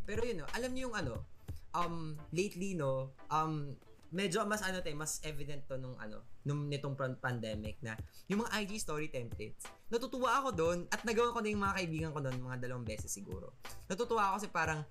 Pero 0.06 0.22
yun, 0.22 0.46
no, 0.46 0.48
alam 0.54 0.70
niyo 0.78 0.94
yung 0.94 0.98
ano, 1.02 1.26
um, 1.74 2.14
lately, 2.30 2.78
no, 2.78 3.18
um, 3.34 3.74
medyo 4.14 4.46
mas 4.46 4.62
ano 4.62 4.78
tayo, 4.86 4.94
mas 4.94 5.18
evident 5.26 5.66
to 5.66 5.74
nung 5.82 5.98
ano, 5.98 6.22
nung 6.46 6.70
nitong 6.70 6.94
pandemic 7.18 7.82
na 7.82 7.98
yung 8.30 8.46
mga 8.46 8.62
IG 8.62 8.78
story 8.78 9.10
templates. 9.10 9.66
Natutuwa 9.90 10.38
ako 10.38 10.50
doon 10.54 10.78
at 10.94 11.02
nagawa 11.02 11.34
ko 11.34 11.42
na 11.42 11.50
yung 11.50 11.64
mga 11.66 11.76
kaibigan 11.82 12.12
ko 12.14 12.20
doon 12.22 12.38
mga 12.38 12.62
dalawang 12.62 12.86
beses 12.86 13.10
siguro. 13.10 13.58
Natutuwa 13.90 14.30
ako 14.30 14.34
kasi 14.38 14.50
parang 14.54 14.86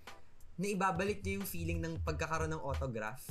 naibabalik 0.59 1.22
niya 1.22 1.38
yung 1.38 1.46
feeling 1.46 1.79
ng 1.79 2.03
pagkakaroon 2.03 2.51
ng 2.51 2.62
autograph. 2.66 3.22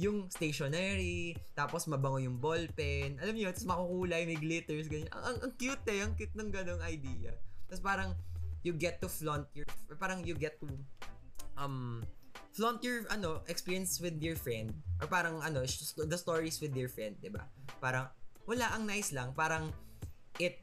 Yung 0.00 0.32
stationery, 0.32 1.36
tapos 1.52 1.84
mabango 1.84 2.16
yung 2.24 2.40
ballpen, 2.40 3.20
alam 3.20 3.36
niyo, 3.36 3.52
tapos 3.52 3.68
makukulay, 3.68 4.24
may 4.24 4.40
glitters, 4.40 4.88
ganyan. 4.88 5.12
Ang, 5.12 5.24
ang, 5.28 5.36
ang 5.44 5.52
cute 5.60 5.84
eh, 5.92 6.00
ang 6.00 6.16
cute 6.16 6.32
ng 6.32 6.48
ganong 6.48 6.80
idea. 6.88 7.36
Tapos 7.68 7.84
parang, 7.84 8.16
you 8.64 8.72
get 8.72 8.96
to 9.04 9.12
flaunt 9.12 9.44
your, 9.52 9.68
parang 10.00 10.24
you 10.24 10.32
get 10.32 10.56
to, 10.56 10.66
um, 11.60 12.00
flaunt 12.52 12.82
your 12.82 13.06
ano 13.10 13.40
experience 13.46 14.00
with 14.00 14.18
your 14.18 14.34
friend. 14.34 14.74
Or 15.00 15.06
parang 15.06 15.40
ano 15.40 15.64
the 15.96 16.18
stories 16.18 16.58
with 16.58 16.74
your 16.74 16.90
friend 16.90 17.16
ba? 17.30 17.46
Parang 17.78 18.10
wala 18.44 18.68
ang 18.74 18.84
nice 18.86 19.14
lang. 19.14 19.32
Parang 19.32 19.70
it 20.42 20.60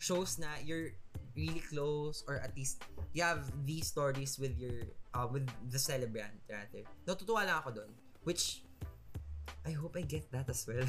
shows 0.00 0.38
na 0.40 0.48
you're 0.64 0.92
really 1.36 1.60
close 1.68 2.24
or 2.24 2.40
at 2.40 2.56
least 2.56 2.80
you 3.12 3.20
have 3.20 3.44
these 3.68 3.92
stories 3.92 4.40
with 4.40 4.56
your 4.56 4.88
uh, 5.12 5.28
with 5.28 5.44
the 5.68 5.80
celebrant 5.80 6.32
rather. 6.48 6.84
Natutuwa 7.04 7.44
lang 7.44 7.60
ako 7.60 7.82
doon 7.82 7.92
which 8.26 8.66
I 9.66 9.72
hope 9.74 9.94
I 9.94 10.02
get 10.02 10.28
that 10.34 10.50
as 10.50 10.66
well 10.66 10.84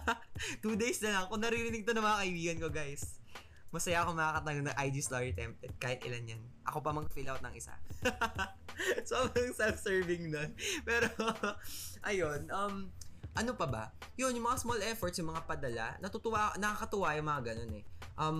two 0.64 0.74
days 0.74 0.98
na 1.04 1.20
lang 1.20 1.24
kung 1.28 1.44
naririnig 1.44 1.84
to 1.84 1.92
ng 1.92 2.04
mga 2.04 2.20
kaibigan 2.24 2.58
ko 2.64 2.68
guys 2.72 3.20
masaya 3.70 4.02
ako 4.02 4.18
makakatanggap 4.18 4.64
ng 4.66 4.78
IG 4.88 4.96
story 5.04 5.30
template 5.36 5.76
kahit 5.78 6.00
ilan 6.02 6.34
yan 6.36 6.42
ako 6.66 6.82
pa 6.82 6.90
mag-fill 6.90 7.30
out 7.30 7.44
ng 7.44 7.54
isa 7.54 7.76
sobrang 9.04 9.52
self-serving 9.52 10.30
nun. 10.32 10.50
Pero, 10.88 11.08
ayun, 12.04 12.48
um, 12.50 12.88
ano 13.36 13.50
pa 13.54 13.66
ba? 13.68 13.84
Yun, 14.16 14.36
yung 14.36 14.46
mga 14.48 14.60
small 14.60 14.80
efforts, 14.84 15.16
yung 15.20 15.30
mga 15.30 15.44
padala, 15.46 15.96
natutuwa, 16.02 16.56
nakakatuwa 16.56 17.16
yung 17.16 17.28
mga 17.28 17.42
ganun 17.52 17.72
eh. 17.76 17.84
Um, 18.16 18.38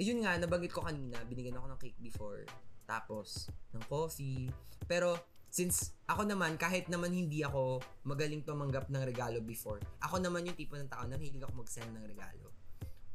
yun 0.00 0.22
nga, 0.24 0.36
nabanggit 0.38 0.72
ko 0.72 0.84
kanina, 0.84 1.20
binigyan 1.28 1.58
ako 1.58 1.66
ng 1.72 1.80
cake 1.80 2.00
before. 2.00 2.42
Tapos, 2.86 3.50
ng 3.74 3.82
coffee. 3.90 4.48
Pero, 4.86 5.18
since 5.50 5.96
ako 6.06 6.22
naman, 6.22 6.54
kahit 6.60 6.86
naman 6.86 7.10
hindi 7.10 7.42
ako 7.42 7.82
magaling 8.06 8.46
tumanggap 8.46 8.86
ng 8.92 9.02
regalo 9.02 9.42
before, 9.42 9.82
ako 10.04 10.22
naman 10.22 10.46
yung 10.46 10.58
tipo 10.58 10.78
ng 10.78 10.90
tao 10.90 11.02
na 11.08 11.18
hilig 11.18 11.42
ako 11.42 11.66
mag-send 11.66 11.90
ng 11.90 12.06
regalo. 12.06 12.52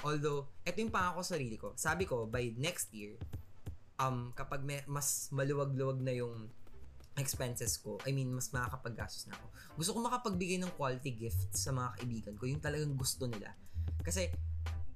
Although, 0.01 0.49
ito 0.65 0.77
yung 0.81 0.89
pangako 0.89 1.21
sa 1.21 1.37
sarili 1.37 1.55
ko. 1.55 1.77
Sabi 1.77 2.09
ko, 2.09 2.25
by 2.25 2.57
next 2.57 2.89
year, 2.91 3.21
um, 4.01 4.33
kapag 4.33 4.65
may, 4.65 4.81
mas 4.89 5.29
maluwag-luwag 5.29 6.01
na 6.01 6.13
yung 6.17 6.49
expenses 7.19 7.77
ko, 7.77 8.01
I 8.07 8.11
mean, 8.15 8.33
mas 8.33 8.49
makakapaggastos 8.49 9.29
na 9.29 9.37
ako. 9.37 9.45
Gusto 9.77 9.91
ko 9.93 9.99
makapagbigay 10.01 10.57
ng 10.57 10.73
quality 10.73 11.11
gift 11.13 11.53
sa 11.53 11.69
mga 11.69 12.01
kaibigan 12.01 12.33
ko, 12.33 12.43
yung 12.49 12.63
talagang 12.63 12.97
gusto 12.97 13.29
nila. 13.29 13.53
Kasi, 14.01 14.31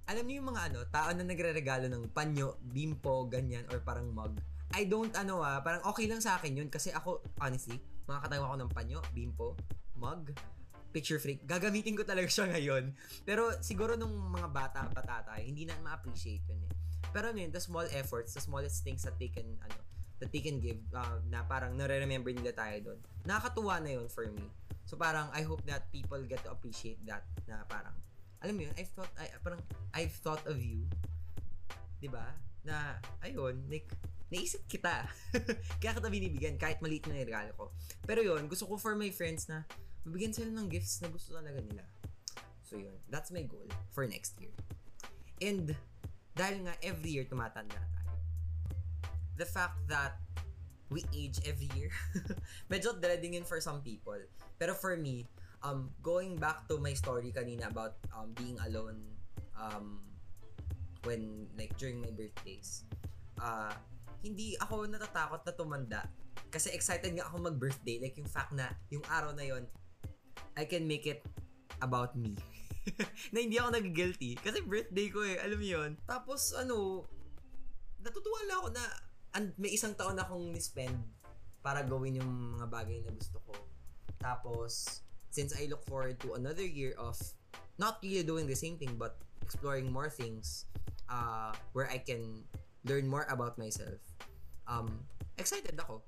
alam 0.10 0.26
niyo 0.26 0.42
yung 0.42 0.50
mga 0.54 0.64
ano, 0.74 0.80
tao 0.90 1.10
na 1.14 1.22
nagre-regalo 1.22 1.86
ng 1.90 2.10
panyo, 2.10 2.58
bimpo, 2.66 3.30
ganyan, 3.30 3.66
or 3.70 3.82
parang 3.86 4.10
mug. 4.10 4.34
I 4.74 4.90
don't, 4.90 5.14
ano 5.14 5.46
ah, 5.46 5.62
parang 5.62 5.86
okay 5.86 6.10
lang 6.10 6.24
sa 6.24 6.42
akin 6.42 6.58
yun. 6.58 6.70
Kasi 6.74 6.90
ako, 6.90 7.22
honestly, 7.38 7.78
makakatawa 8.10 8.54
ako 8.54 8.58
ng 8.66 8.72
panyo, 8.74 9.00
bimpo, 9.14 9.54
mug, 10.00 10.34
picture 10.96 11.20
freak. 11.20 11.44
Gagamitin 11.44 12.00
ko 12.00 12.08
talaga 12.08 12.32
siya 12.32 12.48
ngayon. 12.50 12.96
Pero 13.28 13.52
siguro 13.60 14.00
nung 14.00 14.16
mga 14.32 14.48
bata-bata 14.48 15.28
tayo, 15.28 15.44
hindi 15.44 15.68
na 15.68 15.76
ma-appreciate 15.84 16.48
yun 16.48 16.64
eh. 16.66 16.74
Pero 17.12 17.36
ano 17.36 17.40
yun, 17.44 17.52
the 17.52 17.60
small 17.60 17.86
efforts, 17.92 18.32
the 18.32 18.44
smallest 18.44 18.84
things 18.88 19.04
that 19.04 19.16
they 19.20 19.28
can, 19.28 19.46
ano, 19.60 19.76
that 20.24 20.32
they 20.32 20.40
can 20.40 20.64
give, 20.64 20.80
uh, 20.96 21.20
na 21.28 21.44
parang 21.44 21.76
nare-remember 21.76 22.32
nila 22.32 22.56
tayo 22.56 22.76
doon. 22.80 23.00
Nakakatuwa 23.28 23.84
na 23.84 23.92
yun 24.00 24.08
for 24.08 24.28
me. 24.32 24.48
So 24.88 24.96
parang, 24.96 25.28
I 25.36 25.44
hope 25.44 25.64
that 25.68 25.92
people 25.92 26.24
get 26.24 26.44
to 26.48 26.56
appreciate 26.56 27.04
that, 27.08 27.28
na 27.48 27.68
parang, 27.68 27.96
alam 28.40 28.56
mo 28.56 28.64
yun, 28.64 28.74
I've 28.80 28.92
thought, 28.96 29.12
I, 29.20 29.28
parang, 29.44 29.60
I've 29.92 30.16
thought 30.24 30.44
of 30.48 30.60
you, 30.64 30.88
di 32.00 32.08
ba? 32.08 32.32
Na, 32.64 33.00
ayun, 33.20 33.68
like, 33.68 33.92
naisip 34.34 34.66
kita. 34.66 35.06
Kaya 35.82 35.92
kita 35.94 36.10
binibigyan, 36.10 36.56
kahit 36.58 36.82
maliit 36.82 37.06
na 37.06 37.22
regalo 37.22 37.52
ko. 37.54 37.66
Pero 38.06 38.26
yun, 38.26 38.50
gusto 38.50 38.66
ko 38.66 38.78
for 38.78 38.98
my 38.98 39.10
friends 39.14 39.46
na, 39.46 39.66
mabigyan 40.06 40.34
sila 40.34 40.50
ng 40.54 40.70
gifts 40.70 41.02
na 41.02 41.10
gusto 41.10 41.34
talaga 41.34 41.62
nila. 41.62 41.86
So 42.66 42.82
yun, 42.82 42.98
that's 43.10 43.30
my 43.30 43.46
goal 43.46 43.70
for 43.94 44.06
next 44.10 44.38
year. 44.42 44.54
And, 45.42 45.74
dahil 46.36 46.68
nga 46.68 46.76
every 46.84 47.16
year 47.16 47.26
tumatanda 47.26 47.80
tayo. 47.80 48.14
The 49.40 49.48
fact 49.48 49.80
that 49.88 50.20
we 50.90 51.06
age 51.16 51.40
every 51.46 51.70
year, 51.74 51.90
medyo 52.72 52.98
dreading 52.98 53.40
yun 53.40 53.46
for 53.48 53.62
some 53.62 53.82
people. 53.82 54.20
Pero 54.60 54.76
for 54.76 54.98
me, 54.98 55.26
um, 55.64 55.90
going 56.04 56.38
back 56.38 56.68
to 56.70 56.78
my 56.78 56.94
story 56.94 57.34
kanina 57.34 57.72
about 57.72 57.98
um, 58.14 58.32
being 58.38 58.60
alone 58.68 59.02
um, 59.58 60.00
when, 61.04 61.48
like, 61.58 61.74
during 61.78 62.02
my 62.02 62.12
birthdays, 62.14 62.86
uh, 63.42 63.74
hindi 64.26 64.58
ako 64.58 64.90
natatakot 64.90 65.46
na 65.46 65.54
tumanda 65.54 66.02
kasi 66.50 66.74
excited 66.74 67.14
nga 67.14 67.30
ako 67.30 67.46
mag-birthday. 67.46 68.02
Like, 68.02 68.18
yung 68.18 68.26
fact 68.26 68.56
na, 68.58 68.74
yung 68.90 69.06
araw 69.06 69.38
na 69.38 69.46
yon 69.46 69.70
I 70.58 70.66
can 70.66 70.90
make 70.90 71.06
it 71.06 71.22
about 71.84 72.18
me. 72.18 72.34
na 73.34 73.44
hindi 73.44 73.62
ako 73.62 73.70
nag-guilty. 73.76 74.40
Kasi 74.42 74.66
birthday 74.66 75.08
ko 75.14 75.22
eh, 75.22 75.38
alam 75.38 75.60
mo 75.62 75.68
yun. 75.68 75.92
Tapos 76.10 76.56
ano, 76.58 77.06
natutuwa 78.02 78.40
lang 78.50 78.58
ako 78.64 78.70
na 78.74 78.84
and 79.36 79.52
may 79.60 79.76
isang 79.76 79.92
taon 79.94 80.16
akong 80.16 80.48
ni-spend 80.56 80.96
para 81.60 81.84
gawin 81.84 82.24
yung 82.24 82.32
mga 82.56 82.72
bagay 82.72 83.04
na 83.04 83.12
gusto 83.12 83.42
ko. 83.44 83.54
Tapos, 84.22 85.04
since 85.28 85.52
I 85.52 85.68
look 85.68 85.84
forward 85.84 86.16
to 86.24 86.40
another 86.40 86.64
year 86.64 86.96
of 86.96 87.20
not 87.76 88.00
really 88.00 88.24
doing 88.24 88.48
the 88.48 88.56
same 88.56 88.80
thing 88.80 88.96
but 88.96 89.20
exploring 89.44 89.92
more 89.92 90.08
things 90.08 90.72
uh, 91.12 91.52
where 91.76 91.92
I 91.92 92.00
can 92.00 92.48
learn 92.86 93.10
more 93.10 93.26
about 93.30 93.58
myself. 93.58 94.00
Um, 94.70 95.06
excited 95.38 95.78
ako. 95.78 96.02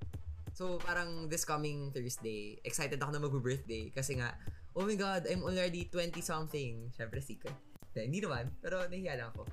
So, 0.54 0.82
parang 0.82 1.30
this 1.30 1.46
coming 1.46 1.94
Thursday, 1.94 2.58
excited 2.66 2.98
ako 2.98 3.10
na 3.14 3.22
mag-birthday 3.22 3.94
kasi 3.94 4.18
nga, 4.18 4.34
oh 4.74 4.82
my 4.82 4.98
God, 4.98 5.26
I'm 5.30 5.46
already 5.46 5.86
20-something. 5.86 6.94
Siyempre, 6.94 7.22
secret. 7.22 7.54
Hindi 7.94 8.22
naman, 8.22 8.50
pero 8.62 8.86
nahiya 8.86 9.18
lang 9.18 9.30
ako. 9.34 9.46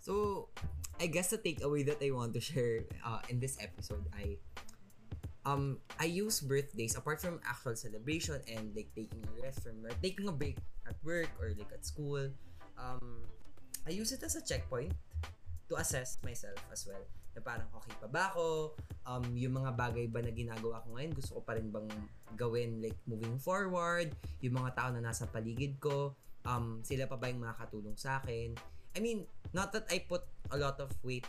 So, 0.00 0.12
I 1.00 1.06
guess 1.06 1.30
the 1.30 1.38
takeaway 1.38 1.86
that 1.86 2.00
I 2.02 2.10
want 2.10 2.34
to 2.34 2.42
share 2.42 2.84
uh, 3.04 3.22
in 3.30 3.38
this 3.38 3.56
episode 3.62 4.02
ay 4.18 4.34
um 5.46 5.78
I 5.96 6.10
use 6.10 6.42
birthdays 6.42 6.98
apart 6.98 7.22
from 7.22 7.38
actual 7.46 7.78
celebration 7.78 8.42
and 8.50 8.74
like 8.74 8.90
taking 8.98 9.22
a 9.22 9.32
rest 9.38 9.62
from 9.62 9.78
work, 9.80 9.94
taking 10.02 10.26
a 10.26 10.34
break 10.34 10.58
at 10.90 10.98
work 11.06 11.30
or 11.38 11.54
like 11.54 11.70
at 11.70 11.86
school. 11.86 12.28
Um, 12.74 13.24
I 13.86 13.94
use 13.94 14.10
it 14.10 14.22
as 14.26 14.34
a 14.34 14.42
checkpoint 14.42 14.92
to 15.68 15.76
assess 15.76 16.16
myself 16.24 16.58
as 16.72 16.88
well 16.88 17.04
na 17.36 17.40
parang 17.44 17.68
okay 17.76 17.94
pa 18.00 18.08
ba 18.10 18.22
ako? 18.34 18.74
Um, 19.06 19.24
yung 19.38 19.54
mga 19.62 19.76
bagay 19.78 20.10
ba 20.10 20.24
na 20.24 20.34
ginagawa 20.34 20.82
ko 20.82 20.98
ngayon, 20.98 21.12
gusto 21.14 21.38
ko 21.38 21.40
pa 21.46 21.54
rin 21.54 21.70
bang 21.70 21.86
gawin 22.34 22.82
like 22.82 22.98
moving 23.06 23.38
forward? 23.38 24.10
Yung 24.42 24.58
mga 24.58 24.74
tao 24.74 24.88
na 24.90 25.04
nasa 25.04 25.28
paligid 25.30 25.78
ko, 25.78 26.18
um, 26.42 26.82
sila 26.82 27.06
pa 27.06 27.14
ba 27.14 27.30
yung 27.30 27.44
makakatulong 27.44 27.94
sa 27.94 28.18
akin? 28.18 28.58
I 28.96 28.98
mean, 28.98 29.28
not 29.54 29.70
that 29.76 29.86
I 29.92 30.02
put 30.02 30.26
a 30.50 30.58
lot 30.58 30.82
of 30.82 30.90
weight 31.06 31.28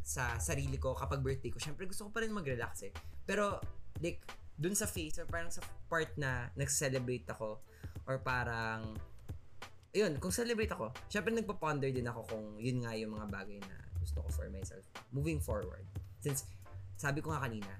sa 0.00 0.38
sarili 0.38 0.78
ko 0.78 0.94
kapag 0.94 1.20
birthday 1.20 1.50
ko. 1.50 1.58
Syempre, 1.58 1.90
gusto 1.90 2.06
ko 2.06 2.10
pa 2.14 2.22
rin 2.22 2.30
mag-relax 2.30 2.86
eh. 2.86 2.92
Pero, 3.26 3.58
like, 3.98 4.22
dun 4.60 4.76
sa 4.76 4.86
phase 4.86 5.18
or 5.18 5.26
parang 5.26 5.48
sa 5.50 5.64
part 5.88 6.12
na 6.20 6.52
nag-celebrate 6.54 7.26
ako 7.32 7.58
or 8.04 8.20
parang 8.20 8.94
yun, 9.90 10.16
kung 10.22 10.30
celebrate 10.30 10.70
ako, 10.70 10.94
syempre 11.10 11.34
nagpa-ponder 11.34 11.90
din 11.90 12.06
ako 12.06 12.20
kung 12.30 12.46
yun 12.58 12.82
nga 12.86 12.94
yung 12.94 13.14
mga 13.18 13.26
bagay 13.26 13.58
na 13.66 13.76
gusto 13.98 14.22
ko 14.22 14.28
for 14.30 14.46
myself 14.48 14.86
moving 15.10 15.42
forward. 15.42 15.84
Since, 16.22 16.46
sabi 16.94 17.20
ko 17.20 17.34
nga 17.34 17.42
kanina, 17.42 17.70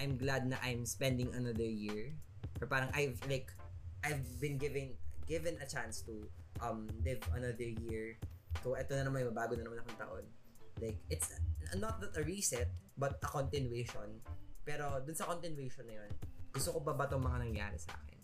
I'm 0.00 0.16
glad 0.16 0.48
na 0.48 0.56
I'm 0.64 0.88
spending 0.88 1.28
another 1.36 1.66
year 1.66 2.16
or 2.62 2.66
parang 2.70 2.88
I've 2.96 3.20
like 3.28 3.52
I've 4.00 4.24
been 4.40 4.56
given 4.56 4.96
given 5.28 5.60
a 5.60 5.68
chance 5.68 6.00
to 6.08 6.24
um 6.64 6.88
live 7.04 7.20
another 7.36 7.68
year. 7.68 8.16
So, 8.64 8.74
eto 8.74 8.96
na 8.96 9.06
naman, 9.06 9.30
bago 9.30 9.54
na 9.54 9.62
naman 9.62 9.78
akong 9.84 10.00
taon. 10.00 10.24
Like, 10.80 10.98
it's 11.12 11.30
not 11.76 12.00
that 12.00 12.16
a 12.16 12.24
reset, 12.24 12.72
but 12.96 13.20
a 13.22 13.28
continuation. 13.28 14.18
Pero, 14.64 14.98
dun 15.04 15.14
sa 15.14 15.28
continuation 15.28 15.86
na 15.86 16.02
yun, 16.02 16.10
gusto 16.50 16.74
ko 16.74 16.78
ba 16.82 16.96
ba 16.96 17.06
itong 17.06 17.22
mga 17.22 17.38
nangyari 17.46 17.78
sa 17.78 17.94
akin? 17.94 18.18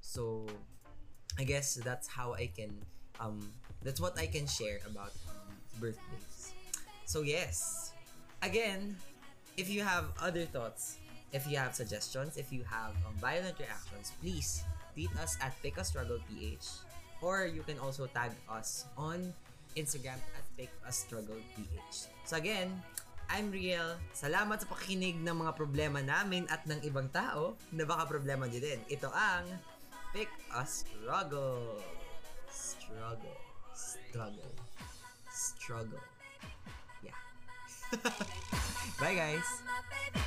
So, 0.00 0.48
I 1.38 1.44
guess 1.44 1.74
that's 1.76 2.08
how 2.08 2.34
I 2.34 2.48
can, 2.48 2.72
um, 3.20 3.52
that's 3.82 4.00
what 4.00 4.18
I 4.18 4.26
can 4.26 4.46
share 4.46 4.80
about 4.86 5.12
um, 5.28 5.52
birthdays. 5.80 6.52
So, 7.04 7.22
yes. 7.22 7.92
Again, 8.42 8.96
if 9.56 9.68
you 9.68 9.82
have 9.82 10.12
other 10.20 10.44
thoughts, 10.44 10.98
if 11.32 11.46
you 11.46 11.56
have 11.56 11.74
suggestions, 11.74 12.36
if 12.36 12.52
you 12.52 12.64
have 12.64 12.96
um, 13.04 13.14
violent 13.20 13.58
reactions, 13.58 14.12
please 14.20 14.64
tweet 14.94 15.12
us 15.20 15.36
at 15.40 15.52
PickAStrugglePH 15.62 16.86
or 17.20 17.48
you 17.48 17.62
can 17.64 17.78
also 17.80 18.06
tag 18.12 18.32
us 18.48 18.84
on 18.96 19.32
Instagram 19.76 20.16
at 20.36 20.44
PickAStrugglePH. 20.56 22.08
So 22.24 22.36
again, 22.36 22.72
I'm 23.28 23.50
Riel. 23.50 23.98
Salamat 24.14 24.62
sa 24.62 24.66
pakikinig 24.70 25.18
ng 25.20 25.36
mga 25.44 25.52
problema 25.58 25.98
namin 26.00 26.46
at 26.48 26.64
ng 26.64 26.80
ibang 26.86 27.10
tao 27.10 27.58
na 27.74 27.82
baka 27.82 28.06
problema 28.06 28.46
nyo 28.46 28.60
din. 28.62 28.80
Ito 28.86 29.10
ang 29.10 29.44
Pick 30.16 30.30
a 30.56 30.64
Struggle. 30.64 31.82
Struggle. 32.50 33.36
Struggle. 33.74 34.54
Struggle. 35.30 36.00
Yeah. 37.04 37.10
Bye 38.98 39.14
guys! 39.14 40.22